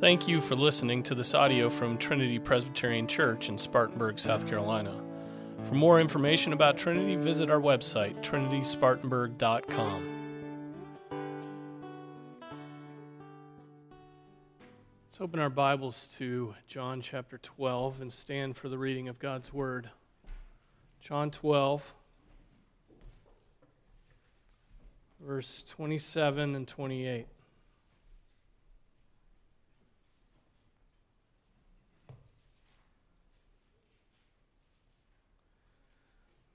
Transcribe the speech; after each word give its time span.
Thank 0.00 0.26
you 0.26 0.40
for 0.40 0.56
listening 0.56 1.02
to 1.02 1.14
this 1.14 1.34
audio 1.34 1.68
from 1.68 1.98
Trinity 1.98 2.38
Presbyterian 2.38 3.06
Church 3.06 3.50
in 3.50 3.58
Spartanburg, 3.58 4.18
South 4.18 4.48
Carolina. 4.48 4.98
For 5.68 5.74
more 5.74 6.00
information 6.00 6.54
about 6.54 6.78
Trinity, 6.78 7.16
visit 7.16 7.50
our 7.50 7.60
website, 7.60 8.18
trinityspartanburg.com. 8.22 10.16
Let's 15.04 15.20
open 15.20 15.38
our 15.38 15.50
Bibles 15.50 16.06
to 16.16 16.54
John 16.66 17.02
chapter 17.02 17.36
12 17.36 18.00
and 18.00 18.10
stand 18.10 18.56
for 18.56 18.70
the 18.70 18.78
reading 18.78 19.06
of 19.06 19.18
God's 19.18 19.52
Word. 19.52 19.90
John 21.02 21.30
12, 21.30 21.92
verse 25.20 25.62
27 25.68 26.54
and 26.54 26.66
28. 26.66 27.26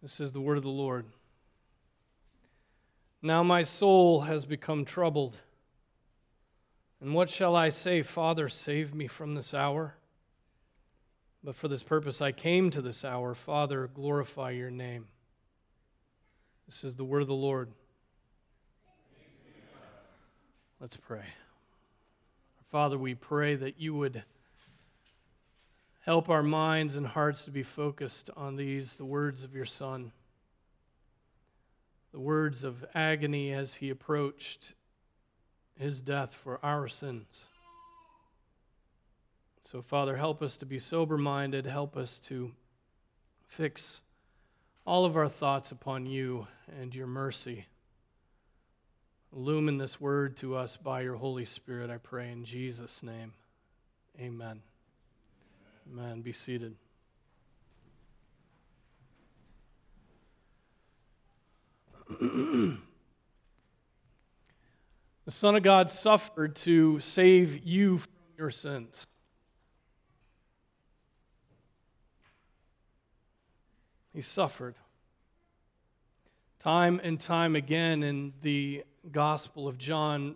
This 0.06 0.20
is 0.20 0.34
the 0.34 0.40
word 0.40 0.58
of 0.58 0.64
the 0.64 0.70
Lord. 0.70 1.08
Now 3.24 3.42
my 3.42 3.64
soul 3.64 4.22
has 4.22 4.46
become 4.46 4.86
troubled. 4.86 5.40
And 7.02 7.16
what 7.16 7.28
shall 7.28 7.56
I 7.56 7.70
say? 7.70 8.04
Father, 8.04 8.48
save 8.48 8.94
me 8.94 9.08
from 9.08 9.34
this 9.34 9.52
hour? 9.52 9.96
But 11.44 11.56
for 11.56 11.68
this 11.68 11.82
purpose 11.82 12.22
I 12.22 12.34
came 12.34 12.70
to 12.70 12.84
this 12.84 13.04
hour. 13.04 13.34
Father, 13.34 13.88
glorify 13.88 14.52
your 14.52 14.70
name. 14.70 15.08
This 16.68 16.84
is 16.84 16.94
the 16.94 17.04
word 17.04 17.24
of 17.24 17.28
the 17.28 17.34
Lord. 17.34 17.72
Let's 20.80 20.98
pray. 20.98 21.26
Father, 22.70 23.00
we 23.00 23.16
pray 23.16 23.56
that 23.56 23.82
you 23.82 23.96
would 23.96 24.24
Help 26.06 26.30
our 26.30 26.44
minds 26.44 26.94
and 26.94 27.08
hearts 27.08 27.46
to 27.46 27.52
be 27.52 27.64
focused 27.64 28.30
on 28.38 28.58
these, 28.58 28.98
the 28.98 29.06
words 29.06 29.44
of 29.44 29.56
your 29.56 29.66
Son, 29.66 30.12
the 32.12 32.20
words 32.20 32.64
of 32.64 32.86
agony 32.94 33.52
as 33.52 33.74
he 33.74 33.90
approached 33.90 34.74
his 35.80 36.02
death 36.02 36.32
for 36.36 36.64
our 36.64 36.88
sins. 36.88 37.46
So, 39.64 39.82
Father, 39.82 40.16
help 40.16 40.44
us 40.44 40.58
to 40.58 40.66
be 40.68 40.78
sober 40.78 41.18
minded. 41.18 41.66
Help 41.66 41.98
us 41.98 42.20
to 42.20 42.52
fix 43.48 44.02
all 44.86 45.06
of 45.06 45.18
our 45.18 45.28
thoughts 45.28 45.72
upon 45.72 46.06
you 46.06 46.46
and 46.80 46.94
your 46.94 47.08
mercy. 47.08 47.66
Illumine 49.36 49.80
this 49.80 50.00
word 50.00 50.38
to 50.38 50.56
us 50.56 50.78
by 50.78 51.02
your 51.02 51.16
Holy 51.16 51.46
Spirit, 51.46 51.90
I 51.90 51.98
pray 51.98 52.32
in 52.32 52.46
Jesus' 52.46 53.02
name. 53.02 53.34
Amen. 54.20 54.62
Amen. 55.92 56.22
Be 56.22 56.34
seated. 56.34 56.76
the 62.20 62.78
Son 65.30 65.56
of 65.56 65.64
God 65.64 65.90
suffered 65.90 66.56
to 66.58 67.00
save 67.00 67.66
you 67.66 67.98
from 67.98 68.12
your 68.38 68.52
sins. 68.52 69.08
He 74.14 74.22
suffered. 74.22 74.76
Time 76.60 77.02
and 77.04 77.20
time 77.20 77.56
again 77.56 78.02
in 78.02 78.34
the 78.42 78.84
Gospel 79.12 79.68
of 79.68 79.78
John, 79.78 80.36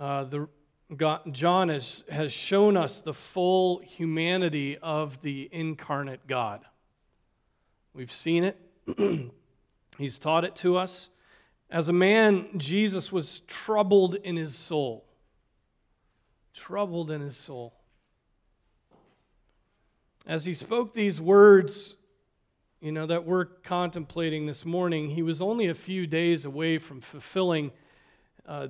uh, 0.00 0.24
the 0.24 0.48
God, 0.96 1.32
John 1.32 1.68
has, 1.68 2.02
has 2.10 2.32
shown 2.32 2.76
us 2.76 3.00
the 3.00 3.14
full 3.14 3.78
humanity 3.78 4.76
of 4.78 5.22
the 5.22 5.48
incarnate 5.52 6.26
God. 6.26 6.64
We've 7.94 8.10
seen 8.10 8.44
it, 8.44 8.58
He's 9.98 10.18
taught 10.18 10.44
it 10.44 10.56
to 10.56 10.78
us. 10.78 11.10
As 11.70 11.88
a 11.88 11.92
man, 11.92 12.58
Jesus 12.58 13.12
was 13.12 13.40
troubled 13.40 14.14
in 14.14 14.36
his 14.36 14.56
soul. 14.56 15.04
Troubled 16.54 17.10
in 17.10 17.20
his 17.20 17.36
soul. 17.36 17.74
As 20.26 20.46
he 20.46 20.54
spoke 20.54 20.94
these 20.94 21.20
words, 21.20 21.96
you 22.80 22.92
know, 22.92 23.06
that 23.06 23.26
we're 23.26 23.44
contemplating 23.44 24.46
this 24.46 24.64
morning, 24.64 25.10
he 25.10 25.22
was 25.22 25.42
only 25.42 25.66
a 25.66 25.74
few 25.74 26.06
days 26.06 26.44
away 26.44 26.78
from 26.78 27.00
fulfilling 27.00 27.70
uh, 28.48 28.68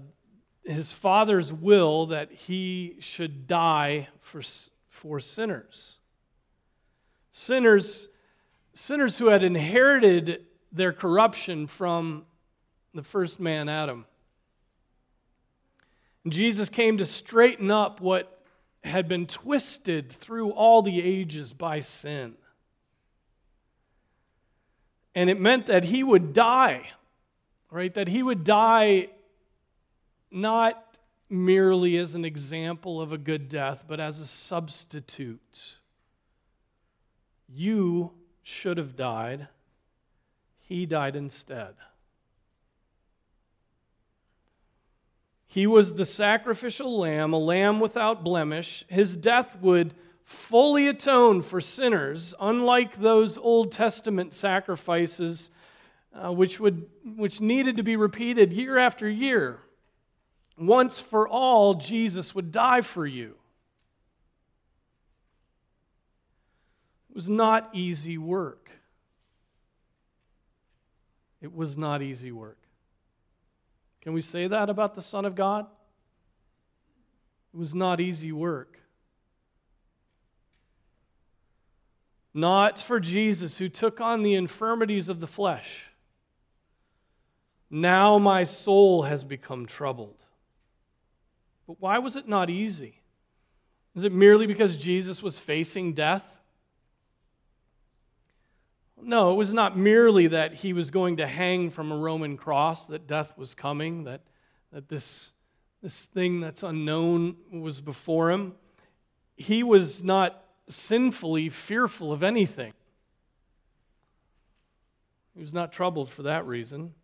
his 0.65 0.93
father's 0.93 1.53
will 1.53 2.06
that 2.06 2.31
he 2.32 2.97
should 3.00 3.47
die 3.47 4.09
for, 4.21 4.43
for 4.88 5.21
sinners. 5.21 5.98
Sinners, 7.32 8.09
sinners 8.75 9.19
who 9.19 9.28
had 9.28 9.43
inherited 9.43 10.44
their 10.72 10.93
corruption 10.93 11.66
from 11.66 12.25
the 12.94 13.03
first 13.03 13.41
man, 13.41 13.69
Adam. 13.69 14.04
And 16.25 16.32
Jesus 16.32 16.69
came 16.69 16.99
to 16.99 17.06
straighten 17.06 17.70
up 17.70 18.00
what 18.00 18.43
had 18.84 19.09
been 19.09 19.26
twisted 19.26 20.12
through 20.12 20.50
all 20.50 20.82
the 20.82 21.03
ages 21.03 21.53
by 21.53 21.81
sin. 21.81 22.34
And 25.15 25.28
it 25.28 25.41
meant 25.41 25.66
that 25.66 25.84
he 25.84 26.03
would 26.03 26.32
die, 26.32 26.91
right? 27.70 27.93
That 27.93 28.09
he 28.09 28.22
would 28.22 28.44
die 28.44 29.09
not 30.31 30.91
merely 31.29 31.97
as 31.97 32.15
an 32.15 32.25
example 32.25 33.01
of 33.01 33.13
a 33.13 33.19
good 33.19 33.49
death, 33.49 33.85
but 33.87 34.01
as 34.01 34.19
a 34.19 34.27
substitute. 34.27 35.77
You 37.49 38.13
should 38.43 38.77
have 38.77 38.97
died, 38.97 39.49
he 40.61 40.87
died 40.87 41.17
instead. 41.17 41.75
He 45.47 45.67
was 45.67 45.95
the 45.95 46.05
sacrificial 46.05 46.99
lamb, 46.99 47.33
a 47.33 47.39
lamb 47.39 47.81
without 47.81 48.23
blemish. 48.23 48.85
His 48.89 49.17
death 49.17 49.57
would 49.61 49.95
fully 50.23 50.87
atone 50.87 51.43
for 51.43 51.61
sinners, 51.61 52.35
unlike 52.41 52.99
those 52.99 53.37
Old 53.37 53.73
Testament 53.73 54.33
sacrifices, 54.33 55.51
uh, 56.15 56.33
which, 56.33 56.61
would, 56.61 56.89
which 57.17 57.41
needed 57.41 57.77
to 57.79 57.83
be 57.83 57.97
repeated 57.97 58.53
year 58.53 58.79
after 58.79 59.09
year 59.09 59.61
once 60.60 61.00
for 61.00 61.26
all, 61.28 61.75
Jesus 61.75 62.34
would 62.34 62.53
die 62.53 62.82
for 62.82 63.06
you. 63.06 63.34
It 67.09 67.16
was 67.16 67.28
not 67.28 67.71
easy 67.72 68.19
work. 68.19 68.70
It 71.41 71.54
was 71.54 71.76
not 71.76 72.03
easy 72.03 72.31
work. 72.31 72.59
Can 74.03 74.12
we 74.12 74.20
say 74.20 74.47
that 74.47 74.70
about 74.70 74.94
the 74.94 75.03
Son 75.03 75.25
of 75.25 75.34
God? 75.34 75.66
It 77.53 77.59
was 77.59 77.75
not 77.75 78.00
easy 78.00 78.31
work. 78.31 78.78
Not 82.32 82.78
for 82.78 83.00
Jesus, 83.00 83.59
who 83.59 83.69
took 83.69 84.00
on 84.00 84.22
the 84.22 84.34
infirmities 84.34 85.09
of 85.09 85.20
the 85.20 85.26
flesh. 85.26 85.87
Now 87.70 88.19
my 88.19 88.44
soul 88.44 89.03
has 89.03 89.25
become 89.25 89.66
troubled. 89.66 90.22
But 91.70 91.76
why 91.78 92.00
was 92.00 92.16
it 92.16 92.26
not 92.26 92.50
easy? 92.50 93.00
Is 93.94 94.03
it 94.03 94.10
merely 94.10 94.48
because 94.48 94.76
Jesus 94.76 95.22
was 95.22 95.38
facing 95.38 95.92
death? 95.92 96.42
No, 99.00 99.31
it 99.31 99.36
was 99.36 99.53
not 99.53 99.78
merely 99.78 100.26
that 100.26 100.53
he 100.53 100.72
was 100.72 100.91
going 100.91 101.19
to 101.19 101.28
hang 101.28 101.70
from 101.70 101.92
a 101.92 101.97
Roman 101.97 102.36
cross, 102.36 102.88
that 102.88 103.06
death 103.06 103.38
was 103.38 103.54
coming, 103.54 104.03
that, 104.03 104.22
that 104.72 104.88
this, 104.88 105.31
this 105.81 106.06
thing 106.06 106.41
that's 106.41 106.64
unknown 106.64 107.37
was 107.52 107.81
before 107.81 108.32
him. 108.32 108.55
He 109.37 109.62
was 109.62 110.02
not 110.02 110.43
sinfully 110.69 111.50
fearful 111.50 112.12
of 112.12 112.25
anything. 112.25 112.73
He 115.37 115.40
was 115.40 115.55
not 115.55 115.73
troubled 115.73 116.11
for 116.11 116.25
that 116.25 116.44
reason. 116.49 116.94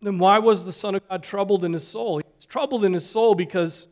Then 0.00 0.18
why 0.18 0.38
was 0.38 0.64
the 0.64 0.72
Son 0.72 0.94
of 0.94 1.08
God 1.08 1.22
troubled 1.22 1.64
in 1.64 1.72
his 1.72 1.86
soul? 1.86 2.18
He 2.18 2.24
was 2.34 2.44
troubled 2.44 2.84
in 2.84 2.92
his 2.92 3.08
soul 3.08 3.34
because, 3.34 3.88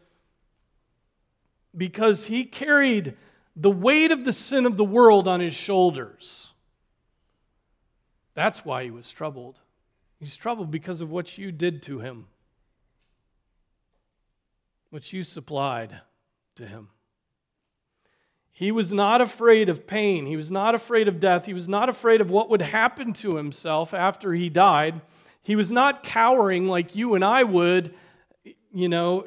because 1.76 2.26
he 2.26 2.44
carried 2.44 3.16
the 3.56 3.70
weight 3.70 4.12
of 4.12 4.24
the 4.24 4.32
sin 4.32 4.66
of 4.66 4.76
the 4.76 4.84
world 4.84 5.26
on 5.26 5.40
his 5.40 5.54
shoulders. 5.54 6.52
That's 8.34 8.64
why 8.64 8.84
he 8.84 8.90
was 8.90 9.10
troubled. 9.10 9.60
He's 10.18 10.36
troubled 10.36 10.70
because 10.70 11.00
of 11.00 11.10
what 11.10 11.38
you 11.38 11.52
did 11.52 11.82
to 11.84 12.00
him, 12.00 12.26
what 14.90 15.12
you 15.12 15.22
supplied 15.22 16.00
to 16.56 16.66
him. 16.66 16.88
He 18.52 18.70
was 18.70 18.92
not 18.92 19.20
afraid 19.20 19.68
of 19.68 19.86
pain. 19.86 20.26
He 20.26 20.36
was 20.36 20.50
not 20.50 20.76
afraid 20.76 21.08
of 21.08 21.18
death. 21.18 21.46
He 21.46 21.54
was 21.54 21.68
not 21.68 21.88
afraid 21.88 22.20
of 22.20 22.30
what 22.30 22.48
would 22.50 22.62
happen 22.62 23.12
to 23.14 23.36
himself 23.36 23.92
after 23.92 24.32
he 24.32 24.48
died. 24.48 25.00
He 25.44 25.54
was 25.54 25.70
not 25.70 26.02
cowering 26.02 26.66
like 26.66 26.96
you 26.96 27.14
and 27.14 27.24
I 27.24 27.44
would 27.44 27.94
you 28.74 28.88
know, 28.88 29.26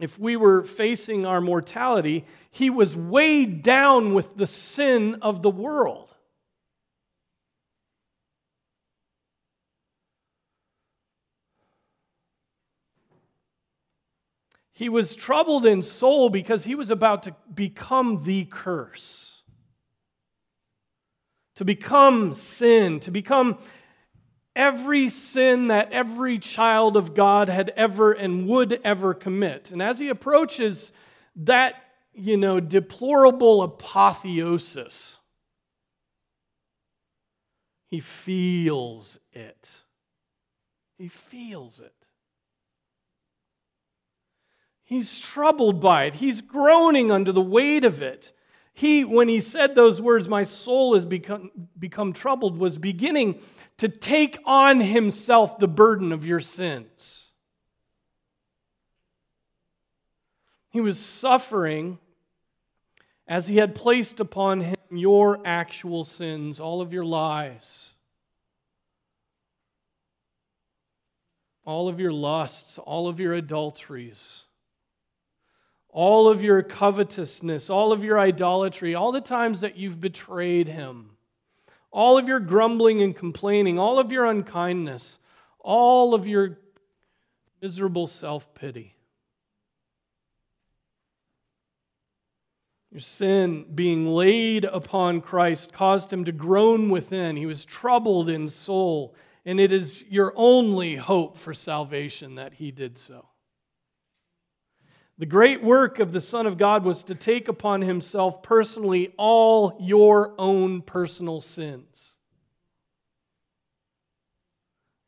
if 0.00 0.18
we 0.18 0.36
were 0.36 0.62
facing 0.64 1.24
our 1.24 1.40
mortality, 1.40 2.26
he 2.50 2.68
was 2.68 2.94
weighed 2.94 3.62
down 3.62 4.12
with 4.12 4.36
the 4.36 4.46
sin 4.46 5.16
of 5.22 5.40
the 5.40 5.50
world. 5.50 6.12
He 14.72 14.90
was 14.90 15.16
troubled 15.16 15.64
in 15.64 15.80
soul 15.80 16.28
because 16.28 16.64
he 16.64 16.74
was 16.74 16.90
about 16.90 17.22
to 17.22 17.34
become 17.54 18.24
the 18.24 18.44
curse, 18.44 19.40
to 21.54 21.64
become 21.64 22.34
sin, 22.34 23.00
to 23.00 23.10
become 23.10 23.56
every 24.56 25.08
sin 25.08 25.68
that 25.68 25.92
every 25.92 26.38
child 26.38 26.96
of 26.96 27.14
God 27.14 27.48
had 27.48 27.68
ever 27.76 28.10
and 28.10 28.48
would 28.48 28.80
ever 28.82 29.14
commit. 29.14 29.70
And 29.70 29.80
as 29.80 29.98
he 30.00 30.08
approaches 30.08 30.90
that, 31.36 31.74
you 32.14 32.36
know, 32.36 32.58
deplorable 32.58 33.62
apotheosis, 33.62 35.18
he 37.88 38.00
feels 38.00 39.18
it. 39.32 39.70
He 40.98 41.08
feels 41.08 41.78
it. 41.78 41.92
He's 44.82 45.20
troubled 45.20 45.80
by 45.80 46.04
it. 46.04 46.14
He's 46.14 46.40
groaning 46.40 47.10
under 47.10 47.32
the 47.32 47.40
weight 47.40 47.84
of 47.84 48.00
it. 48.00 48.32
He, 48.76 49.04
when 49.04 49.26
he 49.26 49.40
said 49.40 49.74
those 49.74 50.02
words, 50.02 50.28
my 50.28 50.42
soul 50.42 50.92
has 50.92 51.06
become, 51.06 51.50
become 51.78 52.12
troubled, 52.12 52.58
was 52.58 52.76
beginning 52.76 53.40
to 53.78 53.88
take 53.88 54.38
on 54.44 54.80
himself 54.80 55.58
the 55.58 55.66
burden 55.66 56.12
of 56.12 56.26
your 56.26 56.40
sins. 56.40 57.30
He 60.68 60.82
was 60.82 61.00
suffering 61.00 61.98
as 63.26 63.46
he 63.46 63.56
had 63.56 63.74
placed 63.74 64.20
upon 64.20 64.60
him 64.60 64.76
your 64.90 65.40
actual 65.46 66.04
sins, 66.04 66.60
all 66.60 66.82
of 66.82 66.92
your 66.92 67.04
lies, 67.06 67.94
all 71.64 71.88
of 71.88 71.98
your 71.98 72.12
lusts, 72.12 72.76
all 72.76 73.08
of 73.08 73.20
your 73.20 73.32
adulteries, 73.32 74.44
all 75.96 76.28
of 76.28 76.44
your 76.44 76.62
covetousness, 76.62 77.70
all 77.70 77.90
of 77.90 78.04
your 78.04 78.20
idolatry, 78.20 78.94
all 78.94 79.12
the 79.12 79.20
times 79.20 79.60
that 79.62 79.76
you've 79.76 80.00
betrayed 80.00 80.68
him 80.68 81.16
all 81.96 82.18
of 82.18 82.28
your 82.28 82.40
grumbling 82.40 83.00
and 83.00 83.16
complaining, 83.16 83.78
all 83.78 83.98
of 83.98 84.12
your 84.12 84.26
unkindness, 84.26 85.18
all 85.58 86.12
of 86.12 86.26
your 86.26 86.58
miserable 87.62 88.06
self 88.06 88.52
pity. 88.54 88.94
Your 92.90 93.00
sin 93.00 93.64
being 93.74 94.06
laid 94.06 94.66
upon 94.66 95.22
Christ 95.22 95.72
caused 95.72 96.12
him 96.12 96.26
to 96.26 96.32
groan 96.32 96.90
within. 96.90 97.34
He 97.34 97.46
was 97.46 97.64
troubled 97.64 98.28
in 98.28 98.50
soul, 98.50 99.14
and 99.46 99.58
it 99.58 99.72
is 99.72 100.04
your 100.10 100.34
only 100.36 100.96
hope 100.96 101.38
for 101.38 101.54
salvation 101.54 102.34
that 102.34 102.52
he 102.54 102.70
did 102.70 102.98
so. 102.98 103.26
The 105.18 105.26
great 105.26 105.62
work 105.62 105.98
of 105.98 106.12
the 106.12 106.20
Son 106.20 106.46
of 106.46 106.58
God 106.58 106.84
was 106.84 107.04
to 107.04 107.14
take 107.14 107.48
upon 107.48 107.80
himself 107.80 108.42
personally 108.42 109.14
all 109.16 109.76
your 109.80 110.34
own 110.38 110.82
personal 110.82 111.40
sins. 111.40 112.16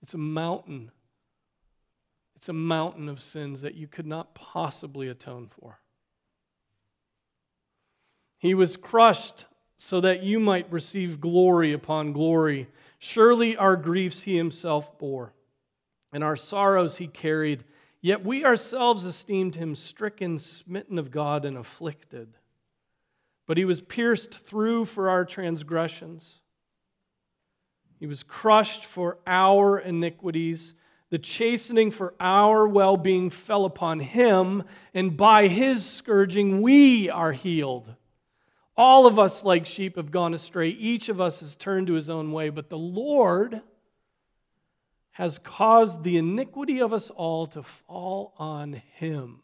It's 0.02 0.14
a 0.14 0.18
mountain. 0.18 0.90
It's 2.36 2.48
a 2.48 2.54
mountain 2.54 3.08
of 3.10 3.20
sins 3.20 3.60
that 3.60 3.74
you 3.74 3.86
could 3.86 4.06
not 4.06 4.34
possibly 4.34 5.08
atone 5.08 5.48
for. 5.48 5.80
He 8.38 8.54
was 8.54 8.76
crushed 8.76 9.44
so 9.76 10.00
that 10.00 10.22
you 10.22 10.40
might 10.40 10.72
receive 10.72 11.20
glory 11.20 11.72
upon 11.72 12.12
glory. 12.12 12.68
Surely 12.98 13.56
our 13.56 13.76
griefs 13.76 14.22
he 14.22 14.36
himself 14.36 14.98
bore, 14.98 15.34
and 16.12 16.24
our 16.24 16.36
sorrows 16.36 16.96
he 16.96 17.06
carried. 17.06 17.64
Yet 18.00 18.24
we 18.24 18.44
ourselves 18.44 19.04
esteemed 19.04 19.56
him 19.56 19.74
stricken, 19.74 20.38
smitten 20.38 20.98
of 20.98 21.10
God, 21.10 21.44
and 21.44 21.56
afflicted. 21.56 22.36
But 23.46 23.56
he 23.56 23.64
was 23.64 23.80
pierced 23.80 24.38
through 24.38 24.84
for 24.84 25.10
our 25.10 25.24
transgressions, 25.24 26.40
he 27.98 28.06
was 28.06 28.22
crushed 28.22 28.84
for 28.84 29.18
our 29.26 29.78
iniquities. 29.78 30.74
The 31.10 31.18
chastening 31.18 31.90
for 31.90 32.14
our 32.20 32.68
well 32.68 32.98
being 32.98 33.30
fell 33.30 33.64
upon 33.64 34.00
him, 34.00 34.64
and 34.92 35.16
by 35.16 35.48
his 35.48 35.82
scourging 35.84 36.60
we 36.60 37.08
are 37.08 37.32
healed. 37.32 37.94
All 38.76 39.06
of 39.06 39.18
us, 39.18 39.42
like 39.42 39.64
sheep, 39.64 39.96
have 39.96 40.10
gone 40.10 40.34
astray. 40.34 40.68
Each 40.68 41.08
of 41.08 41.18
us 41.18 41.40
has 41.40 41.56
turned 41.56 41.86
to 41.86 41.94
his 41.94 42.10
own 42.10 42.30
way, 42.30 42.50
but 42.50 42.68
the 42.68 42.78
Lord 42.78 43.62
has 45.18 45.40
caused 45.40 46.04
the 46.04 46.16
iniquity 46.16 46.80
of 46.80 46.92
us 46.92 47.10
all 47.10 47.44
to 47.44 47.60
fall 47.60 48.32
on 48.38 48.74
him. 48.94 49.40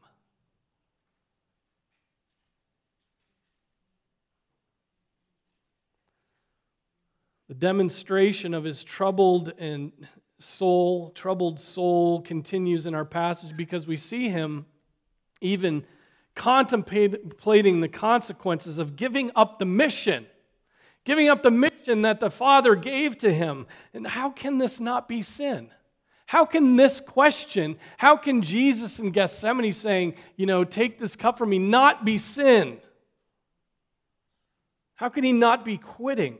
The 7.48 7.54
demonstration 7.54 8.54
of 8.54 8.62
his 8.62 8.84
troubled 8.84 9.52
and 9.58 9.90
soul, 10.38 11.10
troubled 11.10 11.58
soul 11.58 12.22
continues 12.22 12.86
in 12.86 12.94
our 12.94 13.04
passage 13.04 13.56
because 13.56 13.88
we 13.88 13.96
see 13.96 14.28
him 14.28 14.66
even 15.40 15.84
contemplating 16.36 17.80
the 17.80 17.88
consequences 17.88 18.78
of 18.78 18.94
giving 18.94 19.32
up 19.34 19.58
the 19.58 19.64
mission 19.64 20.26
giving 21.04 21.28
up 21.28 21.42
the 21.42 21.50
mission 21.50 22.02
that 22.02 22.20
the 22.20 22.30
Father 22.30 22.74
gave 22.74 23.18
to 23.18 23.32
him. 23.32 23.66
And 23.92 24.06
how 24.06 24.30
can 24.30 24.58
this 24.58 24.80
not 24.80 25.08
be 25.08 25.22
sin? 25.22 25.70
How 26.26 26.46
can 26.46 26.76
this 26.76 27.00
question, 27.00 27.76
how 27.98 28.16
can 28.16 28.40
Jesus 28.40 28.98
in 28.98 29.10
Gethsemane 29.10 29.72
saying, 29.72 30.14
you 30.36 30.46
know, 30.46 30.64
take 30.64 30.98
this 30.98 31.16
cup 31.16 31.36
from 31.36 31.50
me, 31.50 31.58
not 31.58 32.04
be 32.04 32.16
sin? 32.16 32.78
How 34.94 35.10
can 35.10 35.22
he 35.22 35.32
not 35.32 35.64
be 35.64 35.76
quitting? 35.76 36.38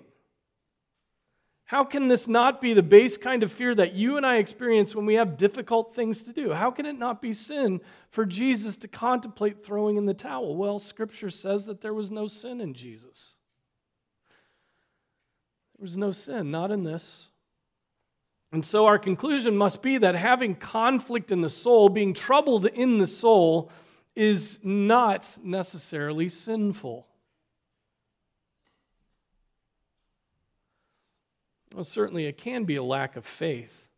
How 1.67 1.85
can 1.85 2.09
this 2.09 2.29
not 2.29 2.61
be 2.61 2.73
the 2.73 2.83
base 2.83 3.17
kind 3.17 3.43
of 3.43 3.53
fear 3.53 3.75
that 3.75 3.95
you 3.95 4.17
and 4.17 4.25
I 4.25 4.37
experience 4.37 4.95
when 4.95 5.07
we 5.07 5.15
have 5.15 5.37
difficult 5.37 5.95
things 5.95 6.23
to 6.23 6.33
do? 6.33 6.53
How 6.53 6.71
can 6.71 6.87
it 6.87 6.99
not 6.99 7.21
be 7.21 7.33
sin 7.33 7.81
for 8.11 8.25
Jesus 8.25 8.77
to 8.79 8.89
contemplate 8.89 9.65
throwing 9.65 9.97
in 9.97 10.07
the 10.07 10.15
towel? 10.15 10.57
Well, 10.57 10.79
Scripture 10.79 11.31
says 11.31 11.67
that 11.67 11.81
there 11.81 11.95
was 11.95 12.11
no 12.11 12.27
sin 12.27 12.61
in 12.61 12.75
Jesus. 12.75 13.34
There 15.77 15.83
was 15.83 15.97
no 15.97 16.13
sin, 16.13 16.51
not 16.51 16.71
in 16.71 16.85
this. 16.85 17.29
And 18.53 18.65
so 18.65 18.87
our 18.87 18.99
conclusion 18.99 19.57
must 19.57 19.83
be 19.83 19.99
that 19.99 20.15
having 20.15 20.55
conflict 20.55 21.33
in 21.33 21.41
the 21.41 21.49
soul, 21.49 21.89
being 21.89 22.15
troubled 22.15 22.67
in 22.67 22.99
the 22.99 23.07
soul, 23.07 23.73
is 24.15 24.61
not 24.63 25.37
necessarily 25.43 26.29
sinful. 26.29 27.07
Well, 31.75 31.83
certainly 31.83 32.27
it 32.27 32.37
can 32.37 32.63
be 32.63 32.77
a 32.77 32.83
lack 32.85 33.17
of 33.17 33.27
faith. 33.27 33.89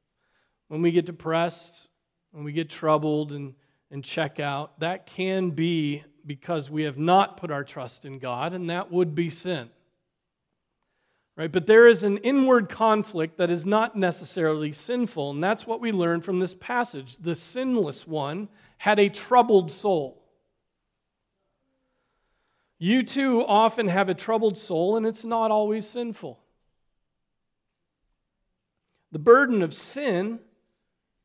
When 0.68 0.80
we 0.80 0.90
get 0.90 1.04
depressed, 1.04 1.86
when 2.30 2.42
we 2.42 2.52
get 2.52 2.70
troubled 2.70 3.32
and, 3.32 3.54
and 3.90 4.02
check 4.02 4.40
out, 4.40 4.80
that 4.80 5.04
can 5.04 5.50
be 5.50 6.02
because 6.24 6.70
we 6.70 6.84
have 6.84 6.96
not 6.96 7.36
put 7.36 7.50
our 7.50 7.62
trust 7.62 8.06
in 8.06 8.18
God, 8.18 8.54
and 8.54 8.70
that 8.70 8.90
would 8.90 9.14
be 9.14 9.28
sin. 9.28 9.68
Right? 11.36 11.52
But 11.52 11.66
there 11.66 11.86
is 11.86 12.02
an 12.02 12.16
inward 12.18 12.70
conflict 12.70 13.36
that 13.36 13.50
is 13.50 13.66
not 13.66 13.94
necessarily 13.94 14.72
sinful, 14.72 15.30
and 15.30 15.44
that's 15.44 15.66
what 15.66 15.80
we 15.80 15.92
learn 15.92 16.22
from 16.22 16.40
this 16.40 16.54
passage. 16.54 17.18
The 17.18 17.34
sinless 17.34 18.06
one 18.06 18.48
had 18.78 18.98
a 18.98 19.10
troubled 19.10 19.70
soul. 19.70 20.22
You 22.78 23.02
too 23.02 23.44
often 23.46 23.88
have 23.88 24.08
a 24.08 24.14
troubled 24.14 24.56
soul, 24.56 24.96
and 24.96 25.06
it's 25.06 25.24
not 25.24 25.50
always 25.50 25.86
sinful. 25.86 26.38
The 29.12 29.18
burden 29.18 29.62
of 29.62 29.74
sin 29.74 30.40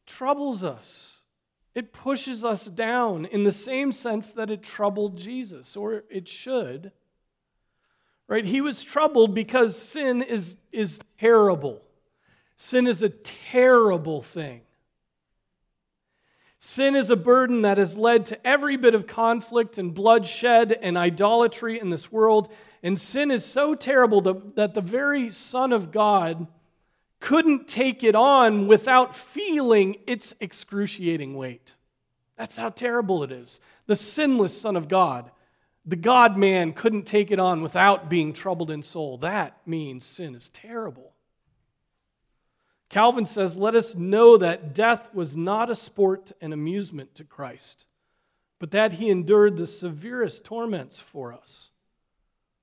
troubles 0.06 0.64
us. 0.64 1.18
It 1.74 1.94
pushes 1.94 2.44
us 2.44 2.66
down 2.66 3.26
in 3.26 3.44
the 3.44 3.52
same 3.52 3.94
sense 3.94 4.34
that 4.34 4.50
it 4.50 4.62
troubled 4.62 5.18
Jesus, 5.18 5.78
or 5.78 6.04
it 6.10 6.28
should. 6.28 6.92
Right? 8.32 8.46
He 8.46 8.62
was 8.62 8.82
troubled 8.82 9.36
because 9.36 9.78
sin 9.78 10.22
is, 10.22 10.56
is 10.72 11.02
terrible. 11.20 11.82
Sin 12.56 12.88
is 12.88 13.04
a 13.04 13.10
terrible 13.10 14.22
thing. 14.22 14.62
Sin 16.58 16.96
is 16.96 17.10
a 17.10 17.18
burden 17.18 17.64
that 17.64 17.78
has 17.78 17.98
led 17.98 18.28
to 18.28 18.48
every 18.48 18.78
bit 18.78 18.96
of 18.96 19.06
conflict 19.06 19.78
and 19.78 19.94
bloodshed 19.94 20.72
and 20.72 20.98
idolatry 20.98 21.78
in 21.78 21.90
this 21.90 22.10
world. 22.10 22.48
And 22.82 22.98
sin 22.98 23.32
is 23.32 23.44
so 23.44 23.76
terrible 23.76 24.22
that 24.22 24.76
the 24.76 24.80
very 24.80 25.30
Son 25.30 25.74
of 25.74 25.92
God 25.92 26.48
couldn't 27.20 27.68
take 27.68 28.02
it 28.02 28.16
on 28.16 28.66
without 28.66 29.14
feeling 29.14 29.98
its 30.08 30.34
excruciating 30.40 31.36
weight. 31.36 31.76
That's 32.38 32.56
how 32.56 32.70
terrible 32.70 33.24
it 33.24 33.32
is. 33.34 33.60
The 33.88 33.96
sinless 33.98 34.58
Son 34.58 34.78
of 34.78 34.88
God, 34.88 35.32
the 35.86 35.96
God 35.96 36.38
man, 36.38 36.74
couldn't 36.74 37.04
take 37.04 37.32
it 37.32 37.40
on 37.40 37.62
without 37.62 38.10
being 38.10 38.34
troubled 38.34 38.70
in 38.70 38.84
soul. 38.84 39.18
That 39.18 39.58
means 39.66 40.06
sin 40.06 40.36
is 40.36 40.50
terrible. 40.50 41.14
Calvin 42.90 43.26
says, 43.26 43.58
Let 43.58 43.76
us 43.76 43.96
know 43.96 44.38
that 44.38 44.74
death 44.74 45.14
was 45.14 45.36
not 45.36 45.70
a 45.70 45.76
sport 45.76 46.32
and 46.42 46.54
amusement 46.54 47.16
to 47.16 47.24
Christ, 47.24 47.86
but 48.60 48.72
that 48.72 48.94
he 48.94 49.10
endured 49.10 49.58
the 49.58 49.68
severest 49.68 50.44
torments 50.44 51.00
for 51.00 51.34
us. 51.34 51.70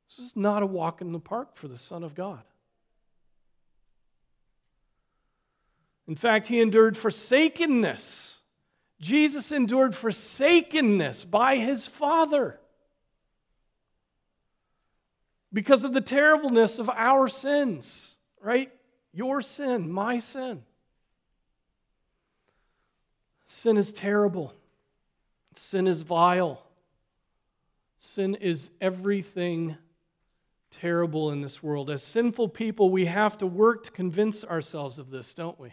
This 0.09 0.19
is 0.19 0.37
not 0.37 0.63
a 0.63 0.67
walk 0.67 1.01
in 1.01 1.13
the 1.13 1.19
park 1.19 1.57
for 1.57 1.69
the 1.69 1.79
Son 1.79 2.05
of 2.05 2.15
God. 2.15 2.43
In 6.07 6.15
fact, 6.15 6.47
he 6.47 6.61
endured 6.61 6.97
forsakenness 6.97 8.39
Jesus 9.01 9.53
endured 9.53 9.95
forsakenness 9.95 11.25
by 11.25 11.57
his 11.57 11.87
Father 11.87 12.59
because 15.53 15.85
of 15.85 15.93
the 15.93 16.01
terribleness 16.01 16.79
of 16.79 16.91
our 16.91 17.29
sins, 17.29 18.17
right? 18.41 18.71
Your 19.13 19.41
sin, 19.41 19.91
my 19.91 20.19
sin. 20.19 20.63
Sin 23.47 23.77
is 23.77 23.93
terrible. 23.93 24.53
Sin 25.55 25.87
is 25.87 26.03
vile. 26.03 26.63
Sin 27.99 28.35
is 28.35 28.71
everything 28.81 29.77
terrible 30.71 31.31
in 31.31 31.41
this 31.41 31.63
world. 31.63 31.91
As 31.91 32.03
sinful 32.03 32.51
people, 32.51 32.91
we 32.91 33.07
have 33.07 33.39
to 33.39 33.47
work 33.47 33.85
to 33.85 33.91
convince 33.91 34.45
ourselves 34.45 34.99
of 34.99 35.11
this, 35.11 35.33
don't 35.35 35.59
we? 35.59 35.73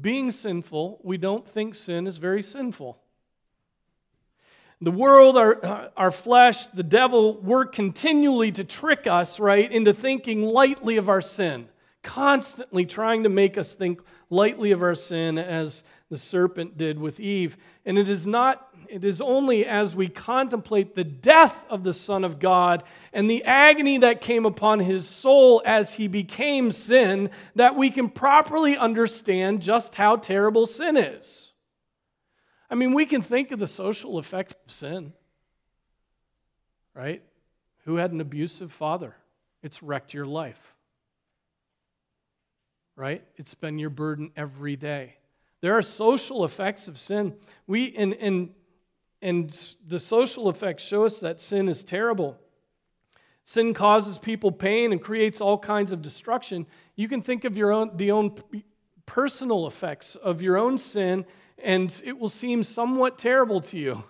being 0.00 0.30
sinful, 0.30 1.00
we 1.02 1.16
don't 1.16 1.46
think 1.46 1.74
sin 1.74 2.06
is 2.06 2.18
very 2.18 2.42
sinful. 2.42 2.98
The 4.80 4.90
world, 4.92 5.36
our, 5.36 5.90
our 5.96 6.10
flesh, 6.12 6.68
the 6.68 6.84
devil 6.84 7.40
work 7.40 7.72
continually 7.72 8.52
to 8.52 8.64
trick 8.64 9.06
us, 9.08 9.40
right, 9.40 9.70
into 9.70 9.92
thinking 9.92 10.42
lightly 10.42 10.98
of 10.98 11.08
our 11.08 11.20
sin, 11.20 11.68
constantly 12.02 12.86
trying 12.86 13.24
to 13.24 13.28
make 13.28 13.58
us 13.58 13.74
think 13.74 14.00
lightly 14.30 14.70
of 14.70 14.82
our 14.82 14.94
sin 14.94 15.36
as 15.36 15.82
the 16.10 16.16
serpent 16.16 16.78
did 16.78 16.98
with 16.98 17.18
Eve. 17.18 17.56
And 17.84 17.98
it 17.98 18.08
is 18.08 18.26
not 18.26 18.68
it 18.88 19.04
is 19.04 19.20
only 19.20 19.66
as 19.66 19.94
we 19.94 20.08
contemplate 20.08 20.94
the 20.94 21.04
death 21.04 21.66
of 21.68 21.84
the 21.84 21.92
Son 21.92 22.24
of 22.24 22.38
God 22.38 22.84
and 23.12 23.28
the 23.28 23.44
agony 23.44 23.98
that 23.98 24.22
came 24.22 24.46
upon 24.46 24.80
his 24.80 25.06
soul 25.06 25.60
as 25.66 25.92
he 25.94 26.08
became 26.08 26.72
sin 26.72 27.30
that 27.54 27.76
we 27.76 27.90
can 27.90 28.08
properly 28.08 28.78
understand 28.78 29.60
just 29.60 29.94
how 29.94 30.16
terrible 30.16 30.64
sin 30.64 30.96
is. 30.96 31.47
I 32.70 32.74
mean, 32.74 32.94
we 32.94 33.06
can 33.06 33.22
think 33.22 33.50
of 33.50 33.58
the 33.58 33.66
social 33.66 34.18
effects 34.18 34.54
of 34.64 34.72
sin, 34.72 35.12
right? 36.94 37.22
Who 37.84 37.96
had 37.96 38.12
an 38.12 38.20
abusive 38.20 38.72
father? 38.72 39.14
It's 39.62 39.82
wrecked 39.82 40.12
your 40.12 40.26
life, 40.26 40.74
right? 42.94 43.24
It's 43.36 43.54
been 43.54 43.78
your 43.78 43.90
burden 43.90 44.30
every 44.36 44.76
day. 44.76 45.14
There 45.60 45.76
are 45.76 45.82
social 45.82 46.44
effects 46.44 46.88
of 46.88 46.98
sin. 46.98 47.34
We, 47.66 47.84
in, 47.84 48.12
in 48.12 48.50
and 49.20 49.50
the 49.86 49.98
social 49.98 50.48
effects 50.48 50.84
show 50.84 51.04
us 51.04 51.20
that 51.20 51.40
sin 51.40 51.68
is 51.68 51.82
terrible. 51.82 52.38
Sin 53.44 53.74
causes 53.74 54.18
people 54.18 54.52
pain 54.52 54.92
and 54.92 55.02
creates 55.02 55.40
all 55.40 55.58
kinds 55.58 55.90
of 55.90 56.02
destruction. 56.02 56.66
You 56.94 57.08
can 57.08 57.22
think 57.22 57.44
of 57.44 57.56
your 57.56 57.72
own, 57.72 57.96
the 57.96 58.12
own 58.12 58.36
personal 59.06 59.66
effects 59.66 60.14
of 60.14 60.42
your 60.42 60.58
own 60.58 60.78
sin, 60.78 61.24
and 61.62 62.00
it 62.04 62.18
will 62.18 62.28
seem 62.28 62.62
somewhat 62.62 63.18
terrible 63.18 63.60
to 63.62 63.78
you. 63.78 64.04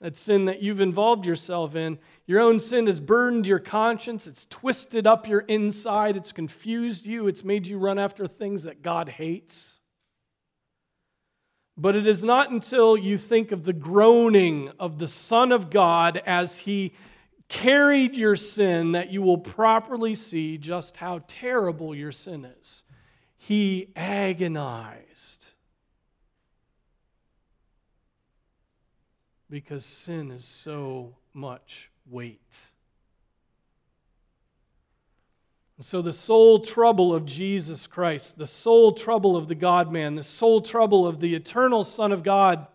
That 0.00 0.16
sin 0.16 0.44
that 0.44 0.62
you've 0.62 0.80
involved 0.80 1.24
yourself 1.24 1.74
in. 1.74 1.98
Your 2.26 2.40
own 2.40 2.60
sin 2.60 2.86
has 2.86 3.00
burdened 3.00 3.46
your 3.46 3.58
conscience, 3.58 4.26
it's 4.26 4.44
twisted 4.46 5.06
up 5.06 5.26
your 5.26 5.40
inside, 5.40 6.16
it's 6.16 6.32
confused 6.32 7.06
you, 7.06 7.28
it's 7.28 7.42
made 7.42 7.66
you 7.66 7.78
run 7.78 7.98
after 7.98 8.26
things 8.26 8.64
that 8.64 8.82
God 8.82 9.08
hates. 9.08 9.80
But 11.78 11.96
it 11.96 12.06
is 12.06 12.24
not 12.24 12.50
until 12.50 12.96
you 12.96 13.18
think 13.18 13.52
of 13.52 13.64
the 13.64 13.72
groaning 13.72 14.70
of 14.78 14.98
the 14.98 15.08
Son 15.08 15.52
of 15.52 15.70
God 15.70 16.22
as 16.26 16.58
he 16.58 16.92
carried 17.48 18.14
your 18.14 18.36
sin 18.36 18.92
that 18.92 19.10
you 19.10 19.22
will 19.22 19.38
properly 19.38 20.14
see 20.14 20.58
just 20.58 20.96
how 20.96 21.22
terrible 21.26 21.94
your 21.94 22.12
sin 22.12 22.46
is. 22.60 22.82
He 23.36 23.92
agonized 23.94 25.46
because 29.48 29.84
sin 29.84 30.30
is 30.30 30.44
so 30.44 31.14
much 31.32 31.90
weight. 32.10 32.66
And 35.76 35.84
so, 35.84 36.00
the 36.00 36.12
soul 36.12 36.60
trouble 36.60 37.14
of 37.14 37.26
Jesus 37.26 37.86
Christ, 37.86 38.38
the 38.38 38.46
soul 38.46 38.92
trouble 38.92 39.36
of 39.36 39.46
the 39.46 39.54
God 39.54 39.92
man, 39.92 40.14
the 40.14 40.22
soul 40.22 40.62
trouble 40.62 41.06
of 41.06 41.20
the 41.20 41.34
eternal 41.34 41.84
Son 41.84 42.12
of 42.12 42.22
God 42.22 42.66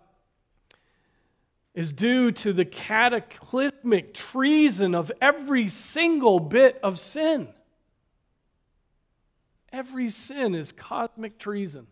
is 1.73 1.93
due 1.93 2.31
to 2.31 2.53
the 2.53 2.65
cataclysmic 2.65 4.13
treason 4.13 4.93
of 4.93 5.11
every 5.21 5.67
single 5.67 6.39
bit 6.39 6.79
of 6.83 6.99
sin. 6.99 7.47
Every 9.71 10.09
sin 10.09 10.53
is 10.53 10.71
cosmic 10.71 11.39
treason. 11.39 11.87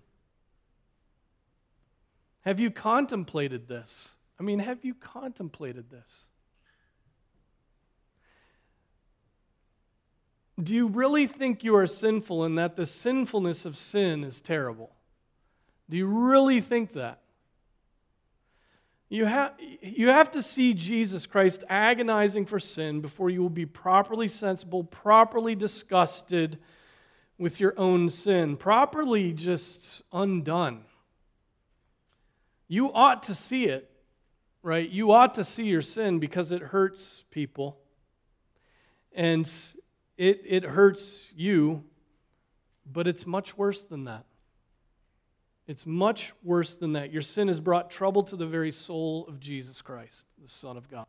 Have 2.41 2.59
you 2.59 2.71
contemplated 2.71 3.67
this? 3.67 4.15
I 4.39 4.43
mean, 4.43 4.59
have 4.59 4.85
you 4.85 4.93
contemplated 4.93 5.89
this? 5.89 6.27
Do 10.61 10.73
you 10.73 10.87
really 10.87 11.27
think 11.27 11.63
you 11.63 11.75
are 11.75 11.87
sinful 11.87 12.43
and 12.43 12.57
that 12.57 12.75
the 12.75 12.85
sinfulness 12.85 13.65
of 13.65 13.77
sin 13.77 14.23
is 14.23 14.41
terrible? 14.41 14.91
Do 15.89 15.97
you 15.97 16.05
really 16.05 16.61
think 16.61 16.93
that? 16.93 17.21
You 19.09 19.25
have, 19.25 19.53
you 19.81 20.09
have 20.09 20.29
to 20.31 20.41
see 20.41 20.73
Jesus 20.75 21.25
Christ 21.25 21.63
agonizing 21.67 22.45
for 22.45 22.59
sin 22.59 23.01
before 23.01 23.29
you 23.29 23.41
will 23.41 23.49
be 23.49 23.65
properly 23.65 24.27
sensible, 24.27 24.83
properly 24.83 25.55
disgusted 25.55 26.59
with 27.39 27.59
your 27.59 27.73
own 27.77 28.09
sin, 28.09 28.55
properly 28.55 29.33
just 29.33 30.03
undone. 30.11 30.83
You 32.67 32.93
ought 32.93 33.23
to 33.23 33.33
see 33.33 33.65
it, 33.65 33.88
right? 34.61 34.89
You 34.89 35.11
ought 35.11 35.33
to 35.35 35.43
see 35.43 35.65
your 35.65 35.81
sin 35.81 36.19
because 36.19 36.51
it 36.51 36.61
hurts 36.61 37.23
people. 37.31 37.77
And 39.13 39.49
it, 40.17 40.41
it 40.45 40.63
hurts 40.63 41.31
you, 41.35 41.83
but 42.85 43.07
it's 43.07 43.25
much 43.25 43.57
worse 43.57 43.83
than 43.83 44.05
that. 44.05 44.25
It's 45.67 45.85
much 45.85 46.33
worse 46.43 46.75
than 46.75 46.93
that. 46.93 47.13
Your 47.13 47.21
sin 47.21 47.47
has 47.47 47.59
brought 47.59 47.91
trouble 47.91 48.23
to 48.23 48.35
the 48.35 48.47
very 48.47 48.71
soul 48.71 49.25
of 49.27 49.39
Jesus 49.39 49.81
Christ, 49.81 50.25
the 50.41 50.49
Son 50.49 50.77
of 50.77 50.89
God. 50.89 51.05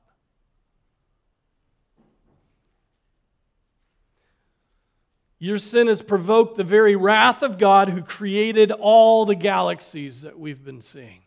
Your 5.39 5.57
sin 5.57 5.87
has 5.87 6.03
provoked 6.03 6.59
the 6.59 6.65
very 6.65 6.97
wrath 6.97 7.43
of 7.43 7.57
God 7.57 7.89
who 7.89 8.03
created 8.03 8.71
all 8.71 9.25
the 9.25 9.35
galaxies 9.35 10.21
that 10.21 10.39
we've 10.39 10.63
been 10.63 10.83
seeing. 10.83 11.23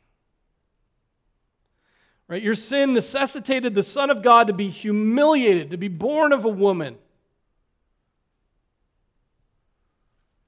Right? 2.28 2.42
Your 2.42 2.56
sin 2.56 2.94
necessitated 2.94 3.76
the 3.76 3.84
Son 3.84 4.10
of 4.10 4.22
God 4.22 4.48
to 4.48 4.54
be 4.54 4.70
humiliated, 4.70 5.72
to 5.72 5.78
be 5.78 5.90
born 5.90 6.32
of 6.32 6.46
a 6.46 6.50
woman, 6.50 6.98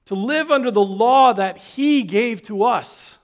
to 0.06 0.14
live 0.14 0.50
under 0.50 0.70
the 0.70 0.82
law 0.82 1.32
that 1.32 1.58
He 1.58 2.02
gave 2.02 2.42
to 2.44 2.64
us, 2.64 3.18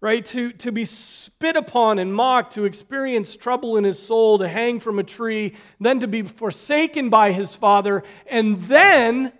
right? 0.00 0.24
To, 0.26 0.52
to 0.52 0.70
be 0.70 0.84
spit 0.84 1.56
upon 1.56 1.98
and 1.98 2.12
mocked, 2.14 2.54
to 2.54 2.64
experience 2.64 3.34
trouble 3.34 3.76
in 3.76 3.84
his 3.84 3.98
soul, 3.98 4.38
to 4.38 4.48
hang 4.48 4.78
from 4.80 4.98
a 4.98 5.04
tree, 5.04 5.54
then 5.80 6.00
to 6.00 6.06
be 6.06 6.22
forsaken 6.22 7.10
by 7.10 7.32
his 7.32 7.56
Father, 7.56 8.02
and 8.26 8.58
then 8.62 9.32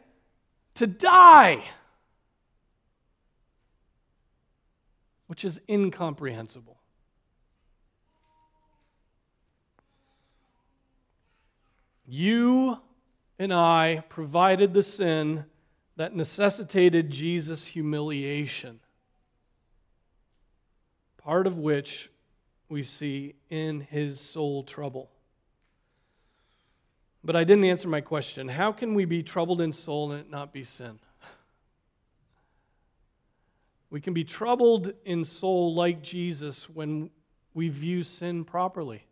to 0.75 0.87
die, 0.87 1.63
which 5.27 5.45
is 5.45 5.61
incomprehensible. 5.69 6.78
You 12.11 12.79
and 13.39 13.53
I 13.53 14.03
provided 14.09 14.73
the 14.73 14.83
sin 14.83 15.45
that 15.97 16.17
necessitated 16.17 17.11
Jesus' 17.11 17.67
humiliation, 17.67 18.81
part 21.19 21.47
of 21.47 21.59
which 21.59 22.11
we 22.71 22.83
see 22.83 23.35
in 23.51 23.81
his 23.81 24.21
soul 24.21 24.63
trouble. 24.63 25.11
But 27.23 27.37
I 27.37 27.45
didn't 27.45 27.67
answer 27.67 27.89
my 27.89 28.01
question. 28.01 28.49
How 28.49 28.73
can 28.73 28.95
we 28.95 29.05
be 29.05 29.23
troubled 29.23 29.61
in 29.61 29.75
soul 29.75 30.13
and 30.13 30.21
it 30.23 30.31
not 30.31 30.53
be 30.53 30.65
sin? 30.65 30.99
We 33.91 34.03
can 34.03 34.13
be 34.13 34.25
troubled 34.25 34.93
in 35.07 35.25
soul 35.25 35.75
like 35.75 36.03
Jesus 36.03 36.69
when 36.69 37.09
we 37.55 37.71
view 37.71 38.03
sin 38.03 38.45
properly. 38.45 39.08